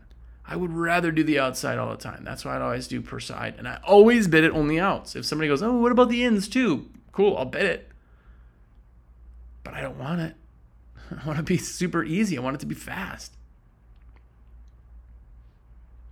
I 0.47 0.55
would 0.55 0.71
rather 0.71 1.11
do 1.11 1.21
the 1.21 1.37
outside 1.37 1.77
all 1.77 1.91
the 1.91 2.01
time. 2.01 2.23
That's 2.23 2.43
why 2.43 2.55
I'd 2.55 2.63
always 2.63 2.87
do 2.87 3.03
per 3.03 3.19
side. 3.19 3.53
And 3.59 3.67
I 3.67 3.79
always 3.83 4.27
bid 4.27 4.43
it 4.43 4.51
on 4.51 4.67
the 4.67 4.79
outs. 4.79 5.15
If 5.15 5.23
somebody 5.23 5.47
goes, 5.47 5.61
oh, 5.61 5.73
what 5.73 5.91
about 5.91 6.09
the 6.09 6.23
ins 6.23 6.47
too? 6.47 6.89
Cool, 7.11 7.37
I'll 7.37 7.45
bid 7.45 7.67
it. 7.67 7.87
But 9.63 9.75
I 9.75 9.81
don't 9.81 9.99
want 9.99 10.21
it. 10.21 10.35
I 11.23 11.23
want 11.27 11.37
to 11.37 11.43
be 11.43 11.57
super 11.57 12.03
easy. 12.03 12.35
I 12.35 12.41
want 12.41 12.55
it 12.55 12.61
to 12.61 12.65
be 12.65 12.73
fast. 12.73 13.33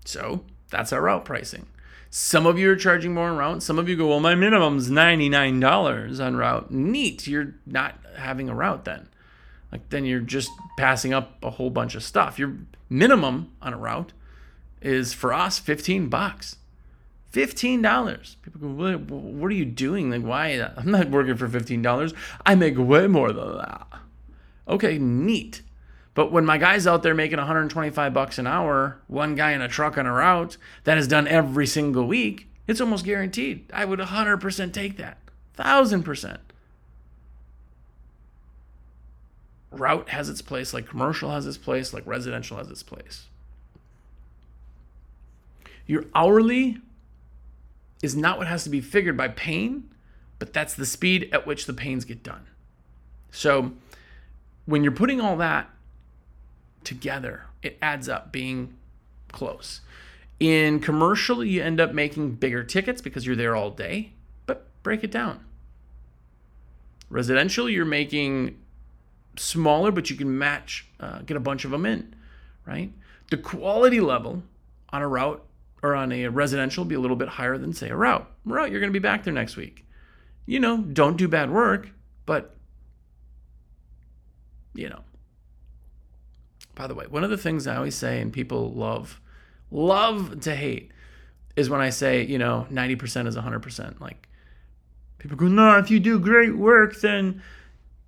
So 0.06 0.44
that's 0.70 0.94
our 0.94 1.02
route 1.02 1.26
pricing. 1.26 1.66
Some 2.10 2.46
of 2.46 2.58
you 2.58 2.72
are 2.72 2.76
charging 2.76 3.14
more 3.14 3.30
on 3.30 3.38
route. 3.38 3.64
Some 3.64 3.78
of 3.78 3.90
you 3.90 3.96
go, 3.96 4.08
well, 4.08 4.20
my 4.20 4.36
minimum's 4.36 4.90
$99 4.90 6.26
on 6.26 6.36
route. 6.36 6.72
Neat. 6.72 7.28
You're 7.28 7.56
not 7.66 7.96
having 8.16 8.50
a 8.50 8.56
route 8.56 8.86
then. 8.86 9.10
Like 9.72 9.90
then 9.90 10.06
you're 10.06 10.22
just 10.22 10.50
passing 10.78 11.14
up 11.14 11.44
a 11.44 11.52
whole 11.52 11.70
bunch 11.70 11.96
of 11.96 12.04
stuff. 12.04 12.40
Your 12.40 12.56
minimum 12.90 13.52
on 13.62 13.74
a 13.74 13.78
route 13.78 14.14
is 14.82 15.14
for 15.14 15.34
us 15.34 15.60
15 15.60 16.08
bucks. 16.08 16.58
$15. 17.34 18.36
People 18.42 18.62
go, 18.62 18.68
what, 18.68 19.02
what 19.12 19.52
are 19.52 19.56
you 19.56 19.66
doing? 19.66 20.10
Like, 20.10 20.24
why? 20.24 20.72
I'm 20.78 20.92
not 20.92 21.10
working 21.10 21.36
for 21.36 21.48
$15. 21.48 22.14
I 22.46 22.56
make 22.56 22.78
way 22.78 23.08
more 23.08 23.32
than 23.32 23.58
that. 23.58 23.88
Okay, 24.68 24.98
neat. 24.98 25.62
But 26.18 26.32
when 26.32 26.48
my 26.48 26.58
guy's 26.58 26.88
out 26.88 27.04
there 27.04 27.14
making 27.14 27.38
125 27.38 28.12
bucks 28.12 28.40
an 28.40 28.48
hour, 28.48 29.00
one 29.06 29.36
guy 29.36 29.52
in 29.52 29.62
a 29.62 29.68
truck 29.68 30.00
on 30.00 30.08
a 30.08 30.12
route 30.12 30.58
that 30.84 30.98
is 30.98 31.08
done 31.08 31.28
every 31.28 31.68
single 31.68 32.08
week, 32.08 32.50
it's 32.66 32.82
almost 32.82 33.06
guaranteed. 33.06 33.70
I 33.72 33.86
would 33.86 34.00
100% 34.00 34.74
take 34.74 34.98
that. 34.98 35.20
1000%. 35.60 36.38
Route 39.70 40.10
has 40.10 40.28
its 40.28 40.42
place, 40.42 40.74
like 40.74 40.88
commercial 40.88 41.30
has 41.30 41.46
its 41.46 41.60
place, 41.60 41.94
like 41.94 42.08
residential 42.08 42.58
has 42.58 42.72
its 42.72 42.82
place. 42.82 43.28
Your 45.86 46.06
hourly 46.16 46.80
is 48.02 48.16
not 48.16 48.40
what 48.40 48.48
has 48.48 48.64
to 48.64 48.72
be 48.72 48.82
figured 48.82 49.18
by 49.18 49.28
pane, 49.28 49.92
but 50.40 50.52
that's 50.52 50.74
the 50.74 50.88
speed 50.88 51.30
at 51.32 51.46
which 51.46 51.68
the 51.68 51.76
panes 51.76 52.06
get 52.06 52.24
done. 52.24 52.48
So 53.30 53.74
when 54.66 54.82
you're 54.82 54.92
putting 54.92 55.22
all 55.22 55.38
that 55.38 55.70
together, 56.88 57.44
it 57.62 57.78
adds 57.82 58.08
up 58.08 58.32
being 58.32 58.74
close. 59.32 59.82
In 60.40 60.80
commercial, 60.80 61.44
you 61.44 61.62
end 61.62 61.82
up 61.82 61.94
making 61.94 62.36
bigger 62.36 62.64
tickets 62.64 63.02
because 63.02 63.26
you're 63.26 63.36
there 63.36 63.56
all 63.56 63.72
day, 63.72 64.14
but 64.46 64.68
break 64.84 65.04
it 65.04 65.12
down. 65.12 65.44
Residential, 67.10 67.70
you're 67.70 67.86
making 67.86 68.58
smaller, 69.36 69.92
but 69.92 70.10
you 70.10 70.16
can 70.16 70.38
match, 70.38 70.88
uh, 71.00 71.20
get 71.20 71.36
a 71.36 71.42
bunch 71.42 71.66
of 71.66 71.72
them 71.72 71.86
in, 71.86 72.16
right? 72.66 72.92
The 73.32 73.38
quality 73.38 74.00
level 74.00 74.44
on 74.90 75.02
a 75.02 75.08
route 75.08 75.44
or 75.84 75.94
on 75.94 76.12
a 76.14 76.28
residential 76.28 76.86
be 76.86 76.96
a 76.96 77.00
little 77.00 77.18
bit 77.18 77.28
higher 77.28 77.58
than 77.58 77.74
say 77.74 77.90
a 77.90 77.96
route. 77.96 78.32
Route, 78.46 78.72
you're 78.72 78.80
going 78.80 78.92
to 78.92 79.00
be 79.00 79.04
back 79.04 79.26
there 79.26 79.34
next 79.34 79.58
week. 79.58 79.86
You 80.46 80.62
know, 80.62 80.78
don't 80.78 81.18
do 81.18 81.28
bad 81.28 81.52
work, 81.52 81.90
but 82.26 82.56
you 84.74 84.88
know. 84.88 85.02
By 86.78 86.86
the 86.86 86.94
way, 86.94 87.08
one 87.10 87.24
of 87.24 87.32
the 87.32 87.38
things 87.38 87.66
I 87.66 87.76
always 87.76 87.96
say 87.96 88.22
and 88.22 88.32
people 88.32 88.72
love 88.72 89.20
love 89.72 90.42
to 90.42 90.56
hate 90.56 90.92
is 91.56 91.72
when 91.72 91.82
I 91.82 91.90
say, 91.90 92.24
you 92.24 92.38
know, 92.38 92.68
90% 92.72 93.28
is 93.28 93.36
100%. 93.36 94.00
Like 94.00 94.30
people 95.18 95.36
go, 95.36 95.48
"No, 95.48 95.80
if 95.80 95.90
you 95.90 96.00
do 96.00 96.20
great 96.20 96.56
work, 96.56 97.02
then 97.02 97.42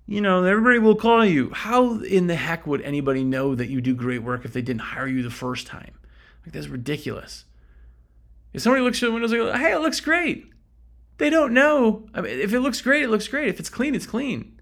you 0.06 0.20
know, 0.20 0.44
everybody 0.44 0.78
will 0.78 0.94
call 0.94 1.24
you." 1.24 1.50
How 1.50 1.98
in 1.98 2.28
the 2.28 2.36
heck 2.36 2.64
would 2.64 2.80
anybody 2.82 3.24
know 3.24 3.56
that 3.56 3.68
you 3.68 3.80
do 3.80 3.92
great 3.92 4.22
work 4.22 4.44
if 4.44 4.52
they 4.52 4.62
didn't 4.62 4.82
hire 4.82 5.08
you 5.08 5.24
the 5.24 5.30
first 5.30 5.66
time? 5.66 5.94
Like 6.46 6.52
that's 6.52 6.68
ridiculous. 6.68 7.46
If 8.52 8.62
somebody 8.62 8.84
looks 8.84 9.00
through 9.00 9.08
the 9.08 9.14
windows 9.14 9.32
and 9.32 9.40
goes, 9.40 9.56
hey, 9.56 9.72
it 9.72 9.80
looks 9.80 10.00
great, 10.00 10.48
they 11.18 11.28
don't 11.28 11.52
know. 11.52 12.08
I 12.14 12.20
mean, 12.20 12.38
if 12.38 12.52
it 12.52 12.60
looks 12.60 12.80
great, 12.80 13.02
it 13.02 13.10
looks 13.10 13.26
great. 13.26 13.48
If 13.48 13.58
it's 13.58 13.68
clean, 13.68 13.96
it's 13.96 14.06
clean. 14.06 14.59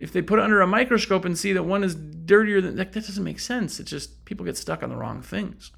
If 0.00 0.12
they 0.12 0.22
put 0.22 0.38
it 0.38 0.42
under 0.42 0.62
a 0.62 0.66
microscope 0.66 1.26
and 1.26 1.38
see 1.38 1.52
that 1.52 1.64
one 1.64 1.84
is 1.84 1.94
dirtier 1.94 2.62
than 2.62 2.76
that, 2.76 2.92
that 2.94 3.06
doesn't 3.06 3.22
make 3.22 3.38
sense. 3.38 3.78
It's 3.78 3.90
just 3.90 4.24
people 4.24 4.46
get 4.46 4.56
stuck 4.56 4.82
on 4.82 4.88
the 4.88 4.96
wrong 4.96 5.20
things. 5.20 5.72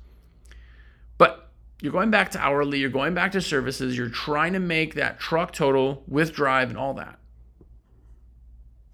But 1.18 1.50
you're 1.80 1.92
going 1.92 2.12
back 2.12 2.30
to 2.30 2.38
hourly, 2.38 2.78
you're 2.78 2.88
going 2.88 3.14
back 3.14 3.32
to 3.32 3.40
services, 3.40 3.98
you're 3.98 4.08
trying 4.08 4.52
to 4.52 4.60
make 4.60 4.94
that 4.94 5.18
truck 5.18 5.52
total 5.52 6.04
with 6.06 6.32
drive 6.32 6.68
and 6.68 6.78
all 6.78 6.94
that. 6.94 7.18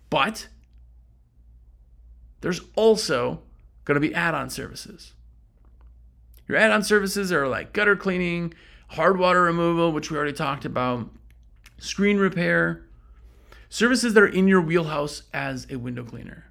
But 0.08 0.48
there's 2.40 2.62
also 2.74 3.42
going 3.84 4.00
to 4.00 4.00
be 4.00 4.14
add 4.14 4.34
on 4.34 4.48
services. 4.48 5.12
Your 6.46 6.56
add 6.56 6.70
on 6.70 6.82
services 6.82 7.30
are 7.32 7.46
like 7.46 7.74
gutter 7.74 7.96
cleaning, 7.96 8.54
hard 8.88 9.18
water 9.18 9.42
removal, 9.42 9.92
which 9.92 10.10
we 10.10 10.16
already 10.16 10.32
talked 10.32 10.64
about, 10.64 11.10
screen 11.76 12.16
repair, 12.16 12.87
services 13.68 14.14
that 14.14 14.22
are 14.22 14.26
in 14.26 14.48
your 14.48 14.60
wheelhouse 14.60 15.22
as 15.32 15.66
a 15.70 15.76
window 15.76 16.04
cleaner. 16.04 16.44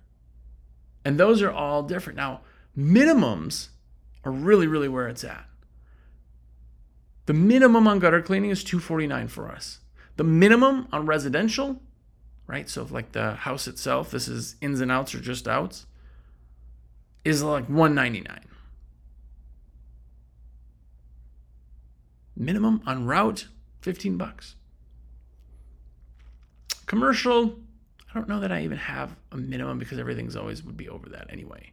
And 1.03 1.19
those 1.19 1.41
are 1.41 1.51
all 1.51 1.83
different. 1.83 2.17
Now, 2.17 2.41
minimums 2.77 3.69
are 4.23 4.31
really, 4.31 4.67
really 4.67 4.89
where 4.89 5.07
it's 5.07 5.23
at. 5.23 5.45
The 7.25 7.33
minimum 7.33 7.87
on 7.87 7.99
gutter 7.99 8.21
cleaning 8.21 8.51
is 8.51 8.63
249 8.63 9.27
for 9.27 9.49
us. 9.49 9.79
The 10.17 10.23
minimum 10.23 10.87
on 10.91 11.05
residential, 11.05 11.81
right? 12.45 12.69
So 12.69 12.81
if 12.81 12.91
like 12.91 13.11
the 13.11 13.35
house 13.35 13.67
itself, 13.67 14.11
this 14.11 14.27
is 14.27 14.55
ins 14.61 14.81
and 14.81 14.91
outs 14.91 15.13
or 15.13 15.19
just 15.19 15.47
outs, 15.47 15.85
is 17.23 17.43
like 17.43 17.67
199. 17.67 18.39
Minimum 22.35 22.81
on 22.85 23.05
route, 23.05 23.47
15 23.81 24.17
bucks. 24.17 24.56
Commercial, 26.87 27.59
I 28.09 28.13
don't 28.15 28.27
know 28.27 28.39
that 28.39 28.51
I 28.51 28.63
even 28.63 28.77
have 28.77 29.15
a 29.31 29.37
minimum 29.37 29.77
because 29.77 29.99
everything's 29.99 30.35
always 30.35 30.63
would 30.63 30.77
be 30.77 30.89
over 30.89 31.09
that 31.09 31.27
anyway. 31.29 31.71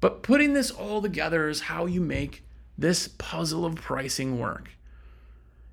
But 0.00 0.22
putting 0.22 0.52
this 0.52 0.70
all 0.70 1.02
together 1.02 1.48
is 1.48 1.62
how 1.62 1.86
you 1.86 2.00
make 2.00 2.44
this 2.76 3.08
puzzle 3.08 3.64
of 3.64 3.74
pricing 3.74 4.38
work. 4.38 4.70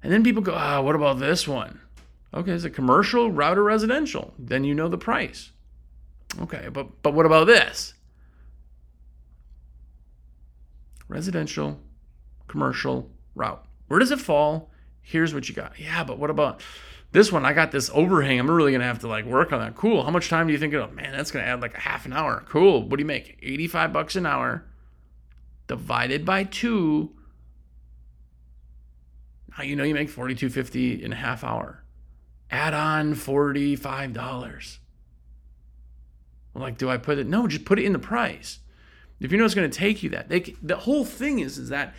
And 0.01 0.11
then 0.11 0.23
people 0.23 0.41
go, 0.41 0.55
ah, 0.55 0.81
what 0.81 0.95
about 0.95 1.19
this 1.19 1.47
one? 1.47 1.81
Okay, 2.33 2.51
is 2.51 2.65
it 2.65 2.71
commercial, 2.71 3.31
router, 3.31 3.63
residential? 3.63 4.33
Then 4.39 4.63
you 4.63 4.73
know 4.73 4.88
the 4.88 4.97
price. 4.97 5.51
Okay, 6.41 6.67
but 6.69 7.01
but 7.01 7.13
what 7.13 7.25
about 7.25 7.47
this? 7.47 7.93
Residential, 11.07 11.79
commercial, 12.47 13.09
route. 13.35 13.63
Where 13.88 13.99
does 13.99 14.11
it 14.11 14.19
fall? 14.19 14.71
Here's 15.01 15.33
what 15.33 15.47
you 15.47 15.55
got. 15.55 15.79
Yeah, 15.79 16.03
but 16.03 16.17
what 16.17 16.29
about 16.29 16.61
this 17.15 17.32
one? 17.32 17.45
I 17.45 17.54
got 17.54 17.71
this 17.71 17.89
overhang. 17.93 18.39
I'm 18.39 18.49
really 18.49 18.71
gonna 18.71 18.84
have 18.84 18.99
to 18.99 19.08
like 19.08 19.25
work 19.25 19.51
on 19.51 19.60
that. 19.60 19.75
Cool. 19.75 20.04
How 20.04 20.12
much 20.12 20.30
time 20.30 20.47
do 20.47 20.54
you 20.54 20.60
think 20.60 20.73
it'll? 20.73 20.91
Man, 20.91 21.12
that's 21.12 21.32
gonna 21.32 21.45
add 21.45 21.62
like 21.62 21.75
a 21.75 21.80
half 21.80 22.06
an 22.06 22.13
hour. 22.13 22.43
Cool. 22.47 22.88
What 22.88 22.97
do 22.97 23.01
you 23.01 23.08
make? 23.08 23.38
85 23.41 23.93
bucks 23.93 24.15
an 24.15 24.25
hour 24.25 24.65
divided 25.67 26.25
by 26.25 26.43
two. 26.43 27.12
Now 29.58 29.63
you 29.63 29.75
know 29.75 29.84
you 29.84 29.93
make 29.93 30.10
42.50 30.10 31.01
in 31.01 31.13
a 31.13 31.15
half 31.15 31.43
hour. 31.43 31.84
Add 32.51 32.73
on 32.73 33.15
$45. 33.15 34.78
Well, 36.54 36.63
like, 36.63 36.78
do 36.78 36.89
I 36.89 36.97
put 36.97 37.17
it? 37.17 37.28
No, 37.28 37.47
just 37.47 37.65
put 37.65 37.80
it 37.80 37.86
in 37.86 37.93
the 37.93 37.99
price. 37.99 38.60
If 39.19 39.32
you 39.32 39.38
know 39.38 39.45
it's 39.45 39.56
going 39.56 39.69
to 39.69 39.78
take 39.78 40.04
you 40.04 40.10
that, 40.12 40.30
they, 40.30 40.41
the 40.62 40.78
whole 40.78 41.06
thing 41.06 41.39
is 41.39 41.58
is 41.58 41.69
that 41.69 41.95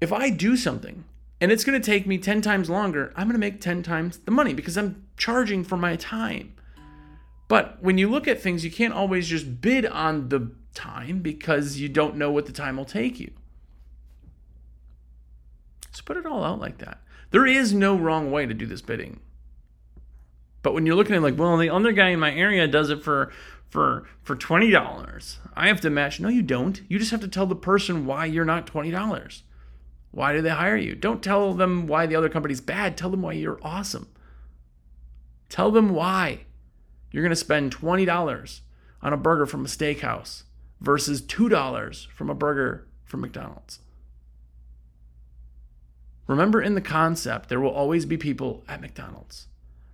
if 0.00 0.12
I 0.12 0.30
do 0.30 0.56
something 0.56 1.04
and 1.42 1.50
it's 1.50 1.64
going 1.64 1.78
to 1.78 1.84
take 1.84 2.06
me 2.06 2.18
10 2.18 2.40
times 2.40 2.70
longer, 2.70 3.12
I'm 3.16 3.26
going 3.26 3.34
to 3.34 3.38
make 3.40 3.60
10 3.60 3.82
times 3.82 4.18
the 4.18 4.30
money 4.30 4.54
because 4.54 4.78
I'm 4.78 5.08
charging 5.16 5.64
for 5.64 5.76
my 5.76 5.96
time. 5.96 6.54
But 7.48 7.82
when 7.82 7.98
you 7.98 8.08
look 8.08 8.28
at 8.28 8.40
things, 8.40 8.64
you 8.64 8.70
can't 8.70 8.94
always 8.94 9.26
just 9.26 9.60
bid 9.60 9.84
on 9.84 10.28
the 10.28 10.52
time 10.72 11.18
because 11.18 11.78
you 11.78 11.88
don't 11.88 12.14
know 12.14 12.30
what 12.30 12.46
the 12.46 12.52
time 12.52 12.76
will 12.76 12.84
take 12.84 13.18
you. 13.18 13.32
So 15.90 16.02
put 16.04 16.16
it 16.16 16.26
all 16.26 16.44
out 16.44 16.60
like 16.60 16.78
that. 16.78 17.02
There 17.32 17.44
is 17.44 17.74
no 17.74 17.96
wrong 17.96 18.30
way 18.30 18.46
to 18.46 18.54
do 18.54 18.64
this 18.64 18.80
bidding. 18.80 19.18
But 20.62 20.74
when 20.74 20.86
you're 20.86 20.94
looking 20.94 21.16
at 21.16 21.22
like, 21.22 21.36
well, 21.36 21.56
the 21.56 21.70
other 21.70 21.90
guy 21.90 22.10
in 22.10 22.20
my 22.20 22.32
area 22.32 22.68
does 22.68 22.88
it 22.88 23.02
for 23.02 23.32
for 23.68 24.06
for 24.22 24.36
twenty 24.36 24.70
dollars. 24.70 25.40
I 25.56 25.66
have 25.66 25.80
to 25.80 25.90
match. 25.90 26.20
No, 26.20 26.28
you 26.28 26.42
don't. 26.42 26.80
You 26.88 27.00
just 27.00 27.10
have 27.10 27.20
to 27.22 27.28
tell 27.28 27.46
the 27.46 27.56
person 27.56 28.06
why 28.06 28.26
you're 28.26 28.44
not 28.44 28.68
twenty 28.68 28.92
dollars. 28.92 29.42
Why 30.12 30.32
do 30.32 30.40
they 30.40 30.50
hire 30.50 30.76
you? 30.76 30.94
Don't 30.94 31.22
tell 31.22 31.54
them 31.54 31.86
why 31.86 32.06
the 32.06 32.16
other 32.16 32.28
company's 32.28 32.60
bad. 32.60 32.96
Tell 32.96 33.10
them 33.10 33.22
why 33.22 33.32
you're 33.32 33.58
awesome. 33.62 34.08
Tell 35.48 35.70
them 35.70 35.90
why 35.90 36.44
you're 37.10 37.22
going 37.22 37.30
to 37.30 37.36
spend 37.36 37.72
twenty 37.72 38.04
dollars 38.04 38.62
on 39.02 39.12
a 39.12 39.16
burger 39.16 39.46
from 39.46 39.64
a 39.64 39.68
steakhouse 39.68 40.44
versus 40.80 41.22
$2 41.22 42.06
from 42.08 42.30
a 42.30 42.34
burger 42.34 42.86
from 43.04 43.20
McDonald's. 43.20 43.80
Remember, 46.26 46.62
in 46.62 46.74
the 46.74 46.80
concept, 46.80 47.48
there 47.48 47.60
will 47.60 47.70
always 47.70 48.06
be 48.06 48.16
people 48.16 48.64
at 48.68 48.80
McDonald's. 48.80 49.48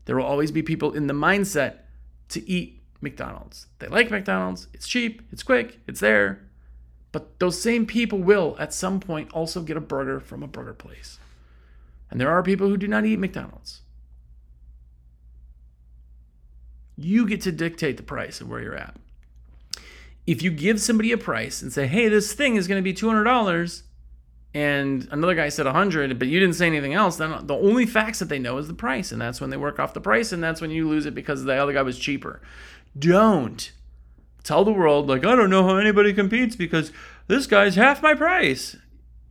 There 0.05 0.17
will 0.17 0.25
always 0.25 0.51
be 0.51 0.63
people 0.63 0.93
in 0.93 1.07
the 1.07 1.15
mindset 1.15 1.79
to 2.31 2.49
eat 2.49 2.83
McDonald's. 3.01 3.67
They 3.79 3.89
like 3.89 4.11
McDonald's, 4.11 4.69
it's 4.73 4.89
cheap, 4.89 5.23
it's 5.33 5.43
quick, 5.43 5.81
it's 5.87 6.01
there. 6.01 6.48
But 7.11 7.39
those 7.39 7.61
same 7.61 7.87
people 7.87 8.19
will, 8.19 8.57
at 8.59 8.75
some 8.75 9.01
point, 9.01 9.33
also 9.33 9.63
get 9.63 9.77
a 9.77 9.81
burger 9.81 10.21
from 10.21 10.43
a 10.43 10.47
burger 10.47 10.75
place. 10.75 11.19
And 12.11 12.21
there 12.21 12.31
are 12.31 12.43
people 12.43 12.69
who 12.69 12.77
do 12.77 12.89
not 12.89 13.05
eat 13.05 13.19
McDonald's. 13.19 13.83
You 16.97 17.27
get 17.27 17.41
to 17.43 17.53
dictate 17.53 17.97
the 17.97 18.03
price 18.03 18.41
of 18.41 18.49
where 18.49 18.61
you're 18.61 18.75
at 18.75 18.97
if 20.29 20.43
you 20.43 20.51
give 20.51 20.79
somebody 20.79 21.11
a 21.11 21.17
price 21.17 21.63
and 21.63 21.73
say, 21.73 21.87
hey, 21.87 22.07
this 22.07 22.35
thing 22.35 22.57
is 22.57 22.69
going 22.69 22.77
to 22.77 22.83
be 22.83 22.93
$200, 22.93 23.83
and 24.53 25.09
another 25.11 25.35
guy 25.35 25.49
said 25.49 25.65
100 25.65 26.19
but 26.19 26.29
you 26.29 26.41
didn't 26.41 26.55
say 26.55 26.67
anything 26.67 26.95
else 26.95 27.17
then 27.17 27.47
the 27.47 27.55
only 27.55 27.85
facts 27.85 28.19
that 28.19 28.31
they 28.31 28.39
know 28.39 28.57
is 28.57 28.67
the 28.67 28.73
price 28.73 29.13
and 29.13 29.21
that's 29.21 29.43
when 29.43 29.51
they 29.51 29.59
work 29.59 29.79
off 29.79 29.93
the 29.93 30.01
price 30.01 30.33
and 30.33 30.43
that's 30.43 30.63
when 30.63 30.71
you 30.71 30.89
lose 30.89 31.05
it 31.05 31.15
because 31.15 31.45
the 31.45 31.53
other 31.53 31.75
guy 31.75 31.83
was 31.83 31.99
cheaper 31.99 32.41
don't 32.99 33.73
tell 34.49 34.65
the 34.65 34.73
world 34.73 35.07
like 35.09 35.25
i 35.25 35.37
don't 35.37 35.51
know 35.51 35.63
how 35.63 35.77
anybody 35.77 36.13
competes 36.13 36.57
because 36.57 36.91
this 37.27 37.47
guy's 37.47 37.75
half 37.75 38.03
my 38.03 38.15
price. 38.15 38.77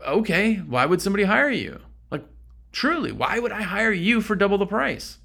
Okay 0.05 0.55
why 0.57 0.85
would 0.85 1.01
somebody 1.01 1.23
hire 1.23 1.49
you? 1.49 1.79
Like 2.11 2.23
truly 2.71 3.11
why 3.11 3.39
would 3.39 3.51
i 3.51 3.63
hire 3.63 3.91
you 3.91 4.21
for 4.21 4.35
double 4.35 4.59
the 4.59 4.67
price? 4.67 5.17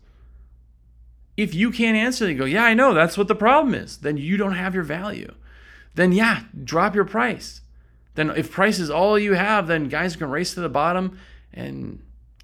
If 1.37 1.55
you 1.55 1.71
can't 1.71 1.97
answer 1.97 2.25
they 2.25 2.35
go 2.35 2.47
yeah 2.47 2.65
i 2.65 2.75
know 2.75 2.95
that's 2.95 3.19
what 3.19 3.29
the 3.29 3.35
problem 3.35 3.75
is. 3.75 3.99
Then 3.99 4.17
you 4.17 4.37
don't 4.37 4.55
have 4.55 4.75
your 4.75 4.85
value. 4.85 5.35
Then 5.95 6.13
yeah, 6.13 6.45
drop 6.65 6.95
your 6.95 7.05
price. 7.05 7.61
Then 8.15 8.31
if 8.31 8.51
price 8.51 8.79
is 8.79 8.91
all 8.91 9.19
you 9.19 9.35
have, 9.35 9.67
then 9.67 9.89
guys 9.89 10.17
can 10.17 10.31
race 10.31 10.55
to 10.55 10.61
the 10.61 10.69
bottom 10.69 11.19
and 11.53 12.03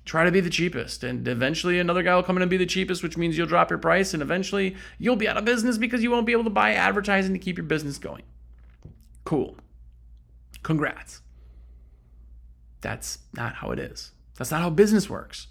try 0.08 0.24
to 0.24 0.32
be 0.32 0.40
the 0.40 0.50
cheapest. 0.50 1.04
And 1.04 1.28
eventually 1.28 1.78
another 1.78 2.02
guy 2.02 2.14
will 2.14 2.22
come 2.22 2.36
in 2.36 2.42
and 2.42 2.50
be 2.50 2.56
the 2.56 2.66
cheapest, 2.66 3.02
which 3.02 3.18
means 3.18 3.36
you'll 3.36 3.46
drop 3.46 3.68
your 3.68 3.78
price 3.78 4.14
and 4.14 4.22
eventually 4.22 4.74
you'll 4.98 5.16
be 5.16 5.28
out 5.28 5.36
of 5.36 5.44
business 5.44 5.76
because 5.76 6.02
you 6.02 6.10
won't 6.10 6.26
be 6.26 6.32
able 6.32 6.44
to 6.44 6.50
buy 6.50 6.72
advertising 6.72 7.34
to 7.34 7.38
keep 7.38 7.58
your 7.58 7.66
business 7.66 7.98
going. 7.98 8.22
Cool. 9.24 9.56
Congrats. 10.62 11.20
That's 12.80 13.18
not 13.34 13.56
how 13.56 13.70
it 13.70 13.78
is. 13.78 14.12
That's 14.36 14.50
not 14.50 14.62
how 14.62 14.70
business 14.70 15.10
works. 15.10 15.46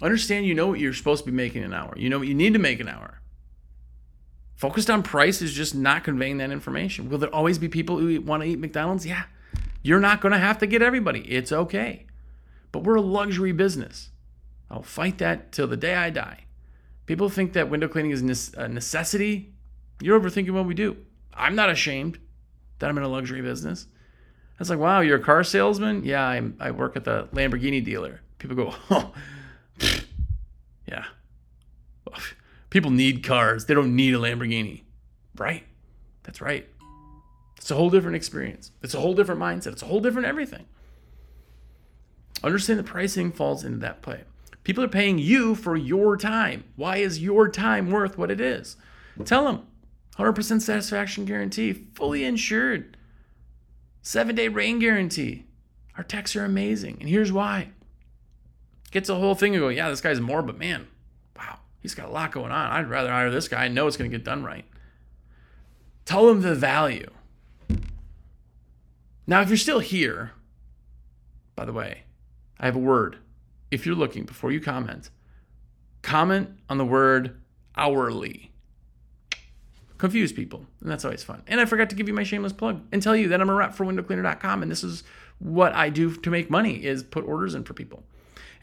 Understand 0.00 0.46
you 0.46 0.54
know 0.54 0.68
what 0.68 0.78
you're 0.78 0.94
supposed 0.94 1.24
to 1.24 1.30
be 1.30 1.36
making 1.36 1.64
an 1.64 1.74
hour. 1.74 1.94
You 1.96 2.10
know 2.10 2.20
what 2.20 2.28
you 2.28 2.34
need 2.34 2.52
to 2.52 2.60
make 2.60 2.78
an 2.78 2.88
hour. 2.88 3.20
Focused 4.54 4.88
on 4.88 5.02
price 5.02 5.42
is 5.42 5.52
just 5.52 5.74
not 5.74 6.04
conveying 6.04 6.38
that 6.38 6.52
information. 6.52 7.08
Will 7.08 7.18
there 7.18 7.34
always 7.34 7.58
be 7.58 7.68
people 7.68 7.98
who 7.98 8.20
want 8.20 8.44
to 8.44 8.48
eat 8.48 8.60
McDonald's? 8.60 9.04
Yeah. 9.04 9.24
You're 9.82 10.00
not 10.00 10.20
going 10.20 10.30
to 10.32 10.38
have 10.38 10.58
to 10.58 10.66
get 10.68 10.80
everybody. 10.80 11.20
It's 11.22 11.50
okay. 11.50 12.06
But 12.72 12.84
we're 12.84 12.96
a 12.96 13.02
luxury 13.02 13.52
business. 13.52 14.10
I'll 14.70 14.82
fight 14.82 15.18
that 15.18 15.52
till 15.52 15.66
the 15.66 15.76
day 15.76 15.94
I 15.94 16.10
die. 16.10 16.44
People 17.06 17.28
think 17.28 17.52
that 17.52 17.68
window 17.68 17.88
cleaning 17.88 18.10
is 18.12 18.54
a 18.54 18.68
necessity. 18.68 19.52
You're 20.00 20.18
overthinking 20.18 20.52
what 20.52 20.66
we 20.66 20.74
do. 20.74 20.96
I'm 21.34 21.54
not 21.54 21.70
ashamed 21.70 22.18
that 22.78 22.88
I'm 22.88 22.96
in 22.96 23.04
a 23.04 23.08
luxury 23.08 23.42
business. 23.42 23.86
It's 24.58 24.70
like, 24.70 24.78
wow, 24.78 25.00
you're 25.00 25.18
a 25.18 25.22
car 25.22 25.44
salesman? 25.44 26.04
Yeah, 26.04 26.24
I'm, 26.24 26.56
I 26.60 26.70
work 26.70 26.96
at 26.96 27.04
the 27.04 27.28
Lamborghini 27.32 27.84
dealer. 27.84 28.20
People 28.38 28.56
go, 28.56 28.74
oh, 28.90 29.12
yeah. 30.88 31.04
People 32.70 32.90
need 32.90 33.24
cars. 33.24 33.66
They 33.66 33.74
don't 33.74 33.94
need 33.94 34.14
a 34.14 34.18
Lamborghini. 34.18 34.82
Right? 35.36 35.64
That's 36.22 36.40
right. 36.40 36.68
It's 37.56 37.70
a 37.70 37.74
whole 37.74 37.90
different 37.90 38.16
experience. 38.16 38.70
It's 38.82 38.94
a 38.94 39.00
whole 39.00 39.14
different 39.14 39.40
mindset. 39.40 39.72
It's 39.72 39.82
a 39.82 39.86
whole 39.86 40.00
different 40.00 40.26
everything. 40.26 40.66
Understand 42.42 42.78
the 42.78 42.84
pricing 42.84 43.32
falls 43.32 43.64
into 43.64 43.78
that 43.78 44.02
play. 44.02 44.24
People 44.64 44.84
are 44.84 44.88
paying 44.88 45.18
you 45.18 45.54
for 45.54 45.76
your 45.76 46.16
time. 46.16 46.64
Why 46.76 46.98
is 46.98 47.22
your 47.22 47.48
time 47.48 47.90
worth 47.90 48.16
what 48.16 48.30
it 48.30 48.40
is? 48.40 48.76
Tell 49.24 49.44
them 49.44 49.66
100% 50.16 50.60
satisfaction 50.60 51.24
guarantee, 51.24 51.72
fully 51.94 52.24
insured, 52.24 52.96
seven 54.02 54.34
day 54.36 54.48
rain 54.48 54.78
guarantee. 54.78 55.46
Our 55.96 56.04
techs 56.04 56.36
are 56.36 56.44
amazing. 56.44 56.98
And 57.00 57.08
here's 57.08 57.32
why. 57.32 57.70
Gets 58.90 59.08
the 59.08 59.16
whole 59.16 59.34
thing 59.34 59.54
and 59.54 59.60
go, 59.60 59.68
yeah, 59.68 59.88
this 59.88 60.00
guy's 60.00 60.20
more, 60.20 60.42
but 60.42 60.58
man, 60.58 60.86
wow, 61.36 61.58
He's 61.80 61.94
got 61.94 62.08
a 62.08 62.12
lot 62.12 62.32
going 62.32 62.52
on. 62.52 62.70
I'd 62.70 62.88
rather 62.88 63.10
hire 63.10 63.30
this 63.30 63.48
guy. 63.48 63.64
I 63.64 63.68
know 63.68 63.86
it's 63.86 63.96
going 63.96 64.10
to 64.10 64.16
get 64.16 64.24
done 64.24 64.44
right. 64.44 64.64
Tell 66.04 66.26
them 66.26 66.42
the 66.42 66.54
value. 66.54 67.10
Now, 69.26 69.40
if 69.40 69.48
you're 69.48 69.56
still 69.56 69.78
here, 69.80 70.32
by 71.56 71.64
the 71.64 71.72
way, 71.72 72.04
I 72.62 72.66
have 72.66 72.76
a 72.76 72.80
word. 72.80 73.18
If 73.70 73.84
you're 73.84 73.94
looking, 73.94 74.24
before 74.24 74.52
you 74.52 74.60
comment, 74.60 75.10
comment 76.00 76.48
on 76.70 76.78
the 76.78 76.84
word 76.84 77.38
hourly. 77.76 78.52
Confuse 79.98 80.32
people, 80.32 80.66
and 80.80 80.90
that's 80.90 81.04
always 81.04 81.22
fun. 81.22 81.42
And 81.46 81.60
I 81.60 81.66
forgot 81.66 81.90
to 81.90 81.96
give 81.96 82.08
you 82.08 82.14
my 82.14 82.22
shameless 82.22 82.54
plug 82.54 82.80
and 82.90 83.02
tell 83.02 83.14
you 83.14 83.28
that 83.28 83.40
I'm 83.40 83.50
a 83.50 83.54
rep 83.54 83.74
for 83.74 83.84
windowcleaner.com, 83.84 84.62
and 84.62 84.70
this 84.70 84.82
is 84.82 85.04
what 85.38 85.74
I 85.74 85.90
do 85.90 86.16
to 86.16 86.30
make 86.30 86.48
money 86.48 86.84
is 86.84 87.02
put 87.02 87.26
orders 87.26 87.54
in 87.54 87.64
for 87.64 87.74
people. 87.74 88.04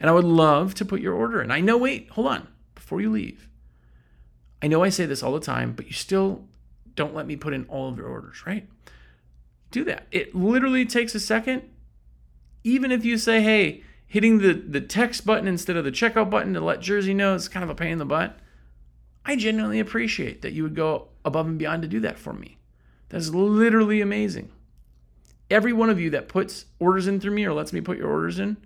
And 0.00 0.10
I 0.10 0.12
would 0.12 0.24
love 0.24 0.74
to 0.74 0.84
put 0.84 1.00
your 1.00 1.14
order 1.14 1.40
in. 1.40 1.50
I 1.50 1.60
know, 1.60 1.76
wait, 1.76 2.10
hold 2.10 2.26
on 2.26 2.48
before 2.74 3.00
you 3.00 3.10
leave. 3.10 3.48
I 4.62 4.66
know 4.66 4.82
I 4.82 4.88
say 4.88 5.06
this 5.06 5.22
all 5.22 5.32
the 5.32 5.40
time, 5.40 5.72
but 5.72 5.86
you 5.86 5.92
still 5.92 6.48
don't 6.96 7.14
let 7.14 7.26
me 7.26 7.36
put 7.36 7.52
in 7.52 7.64
all 7.66 7.88
of 7.88 7.96
your 7.96 8.08
orders, 8.08 8.44
right? 8.46 8.66
do 9.70 9.84
that. 9.84 10.06
It 10.10 10.34
literally 10.34 10.84
takes 10.84 11.14
a 11.14 11.20
second. 11.20 11.62
Even 12.64 12.92
if 12.92 13.04
you 13.04 13.16
say, 13.16 13.40
hey, 13.42 13.82
hitting 14.10 14.38
the, 14.38 14.52
the 14.52 14.80
text 14.80 15.24
button 15.24 15.46
instead 15.46 15.76
of 15.76 15.84
the 15.84 15.92
checkout 15.92 16.28
button 16.28 16.52
to 16.52 16.60
let 16.60 16.80
Jersey 16.80 17.14
know 17.14 17.36
it's 17.36 17.46
kind 17.46 17.62
of 17.62 17.70
a 17.70 17.76
pain 17.76 17.92
in 17.92 17.98
the 17.98 18.04
butt. 18.04 18.36
I 19.24 19.36
genuinely 19.36 19.78
appreciate 19.78 20.42
that 20.42 20.52
you 20.52 20.64
would 20.64 20.74
go 20.74 21.06
above 21.24 21.46
and 21.46 21.56
beyond 21.56 21.82
to 21.82 21.88
do 21.88 22.00
that 22.00 22.18
for 22.18 22.32
me. 22.32 22.58
That's 23.10 23.28
literally 23.28 24.00
amazing. 24.00 24.50
Every 25.48 25.72
one 25.72 25.90
of 25.90 26.00
you 26.00 26.10
that 26.10 26.26
puts 26.26 26.66
orders 26.80 27.06
in 27.06 27.20
through 27.20 27.30
me 27.30 27.44
or 27.44 27.52
lets 27.52 27.72
me 27.72 27.80
put 27.80 27.98
your 27.98 28.10
orders 28.10 28.40
in, 28.40 28.56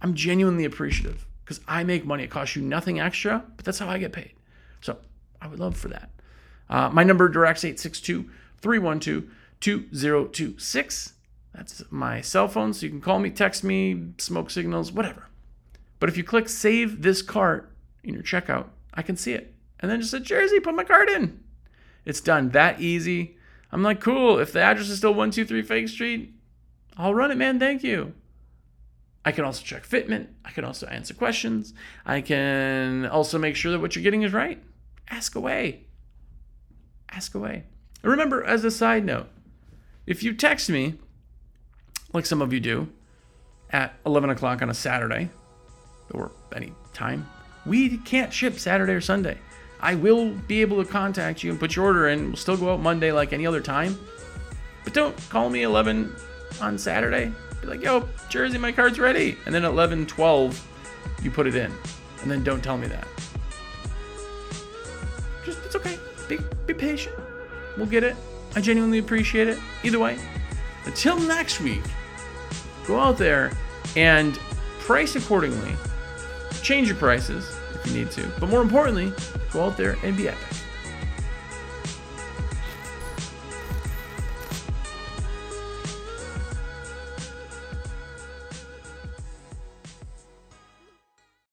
I'm 0.00 0.14
genuinely 0.14 0.64
appreciative 0.64 1.26
because 1.44 1.60
I 1.66 1.82
make 1.82 2.06
money. 2.06 2.22
It 2.22 2.30
costs 2.30 2.54
you 2.54 2.62
nothing 2.62 3.00
extra, 3.00 3.42
but 3.56 3.64
that's 3.64 3.80
how 3.80 3.88
I 3.88 3.98
get 3.98 4.12
paid. 4.12 4.34
So 4.80 4.98
I 5.42 5.48
would 5.48 5.58
love 5.58 5.76
for 5.76 5.88
that. 5.88 6.10
Uh, 6.70 6.88
my 6.90 7.02
number 7.02 7.28
directs 7.28 7.64
862 7.64 8.30
312 8.60 9.24
2026. 9.58 11.13
That's 11.54 11.84
my 11.90 12.20
cell 12.20 12.48
phone, 12.48 12.74
so 12.74 12.84
you 12.84 12.90
can 12.90 13.00
call 13.00 13.20
me, 13.20 13.30
text 13.30 13.62
me, 13.62 14.08
smoke 14.18 14.50
signals, 14.50 14.90
whatever. 14.90 15.28
But 16.00 16.08
if 16.08 16.16
you 16.16 16.24
click 16.24 16.48
save 16.48 17.02
this 17.02 17.22
cart 17.22 17.70
in 18.02 18.14
your 18.14 18.22
checkout, 18.22 18.66
I 18.92 19.02
can 19.02 19.16
see 19.16 19.32
it. 19.32 19.54
And 19.80 19.90
then 19.90 20.00
just 20.00 20.10
say, 20.10 20.20
Jersey, 20.20 20.60
put 20.60 20.74
my 20.74 20.84
card 20.84 21.08
in. 21.08 21.42
It's 22.04 22.20
done 22.20 22.50
that 22.50 22.80
easy. 22.80 23.36
I'm 23.70 23.82
like, 23.82 24.00
cool. 24.00 24.38
If 24.38 24.52
the 24.52 24.60
address 24.60 24.88
is 24.88 24.98
still 24.98 25.10
123 25.10 25.62
Fake 25.62 25.88
Street, 25.88 26.34
I'll 26.96 27.14
run 27.14 27.30
it, 27.30 27.36
man. 27.36 27.58
Thank 27.58 27.82
you. 27.82 28.14
I 29.24 29.32
can 29.32 29.44
also 29.44 29.64
check 29.64 29.86
fitment. 29.86 30.28
I 30.44 30.50
can 30.50 30.64
also 30.64 30.86
answer 30.86 31.14
questions. 31.14 31.72
I 32.04 32.20
can 32.20 33.06
also 33.06 33.38
make 33.38 33.56
sure 33.56 33.72
that 33.72 33.80
what 33.80 33.96
you're 33.96 34.02
getting 34.02 34.22
is 34.22 34.32
right. 34.32 34.62
Ask 35.08 35.34
away. 35.34 35.86
Ask 37.10 37.34
away. 37.34 37.64
And 38.02 38.10
remember, 38.10 38.44
as 38.44 38.64
a 38.64 38.70
side 38.70 39.04
note, 39.04 39.28
if 40.06 40.22
you 40.22 40.34
text 40.34 40.68
me, 40.68 40.98
like 42.14 42.24
some 42.26 42.40
of 42.40 42.52
you 42.52 42.60
do, 42.60 42.88
at 43.70 43.94
11 44.06 44.30
o'clock 44.30 44.62
on 44.62 44.70
a 44.70 44.74
Saturday 44.74 45.28
or 46.12 46.30
any 46.54 46.72
time, 46.94 47.28
we 47.66 47.98
can't 47.98 48.32
ship 48.32 48.58
Saturday 48.58 48.92
or 48.92 49.00
Sunday. 49.00 49.36
I 49.80 49.96
will 49.96 50.30
be 50.30 50.60
able 50.62 50.82
to 50.82 50.90
contact 50.90 51.42
you 51.42 51.50
and 51.50 51.60
put 51.60 51.76
your 51.76 51.84
order 51.84 52.08
in. 52.08 52.28
We'll 52.28 52.36
still 52.36 52.56
go 52.56 52.72
out 52.72 52.80
Monday 52.80 53.12
like 53.12 53.32
any 53.32 53.46
other 53.46 53.60
time. 53.60 53.98
But 54.84 54.94
don't 54.94 55.16
call 55.28 55.50
me 55.50 55.62
11 55.62 56.14
on 56.60 56.78
Saturday. 56.78 57.32
Be 57.60 57.66
like, 57.66 57.82
yo, 57.82 58.08
Jersey, 58.28 58.58
my 58.58 58.70
card's 58.70 58.98
ready. 58.98 59.36
And 59.44 59.54
then 59.54 59.64
at 59.64 59.70
11, 59.70 60.06
12, 60.06 60.66
you 61.22 61.30
put 61.30 61.46
it 61.46 61.54
in. 61.54 61.72
And 62.22 62.30
then 62.30 62.44
don't 62.44 62.62
tell 62.62 62.78
me 62.78 62.86
that. 62.86 63.06
Just, 65.44 65.64
it's 65.64 65.76
okay. 65.76 65.98
Be, 66.28 66.38
be 66.66 66.74
patient. 66.74 67.14
We'll 67.76 67.86
get 67.86 68.04
it. 68.04 68.16
I 68.54 68.60
genuinely 68.60 68.98
appreciate 68.98 69.48
it. 69.48 69.58
Either 69.82 69.98
way, 69.98 70.18
until 70.84 71.18
next 71.18 71.60
week, 71.60 71.82
go 72.86 72.98
out 72.98 73.18
there 73.18 73.50
and 73.96 74.38
price 74.80 75.16
accordingly. 75.16 75.74
Change 76.62 76.88
your 76.88 76.96
prices 76.96 77.56
if 77.74 77.86
you 77.86 77.98
need 77.98 78.10
to. 78.12 78.26
But 78.40 78.48
more 78.48 78.62
importantly, 78.62 79.12
go 79.52 79.64
out 79.64 79.76
there 79.76 79.96
and 80.02 80.16
be 80.16 80.28
epic. 80.28 80.63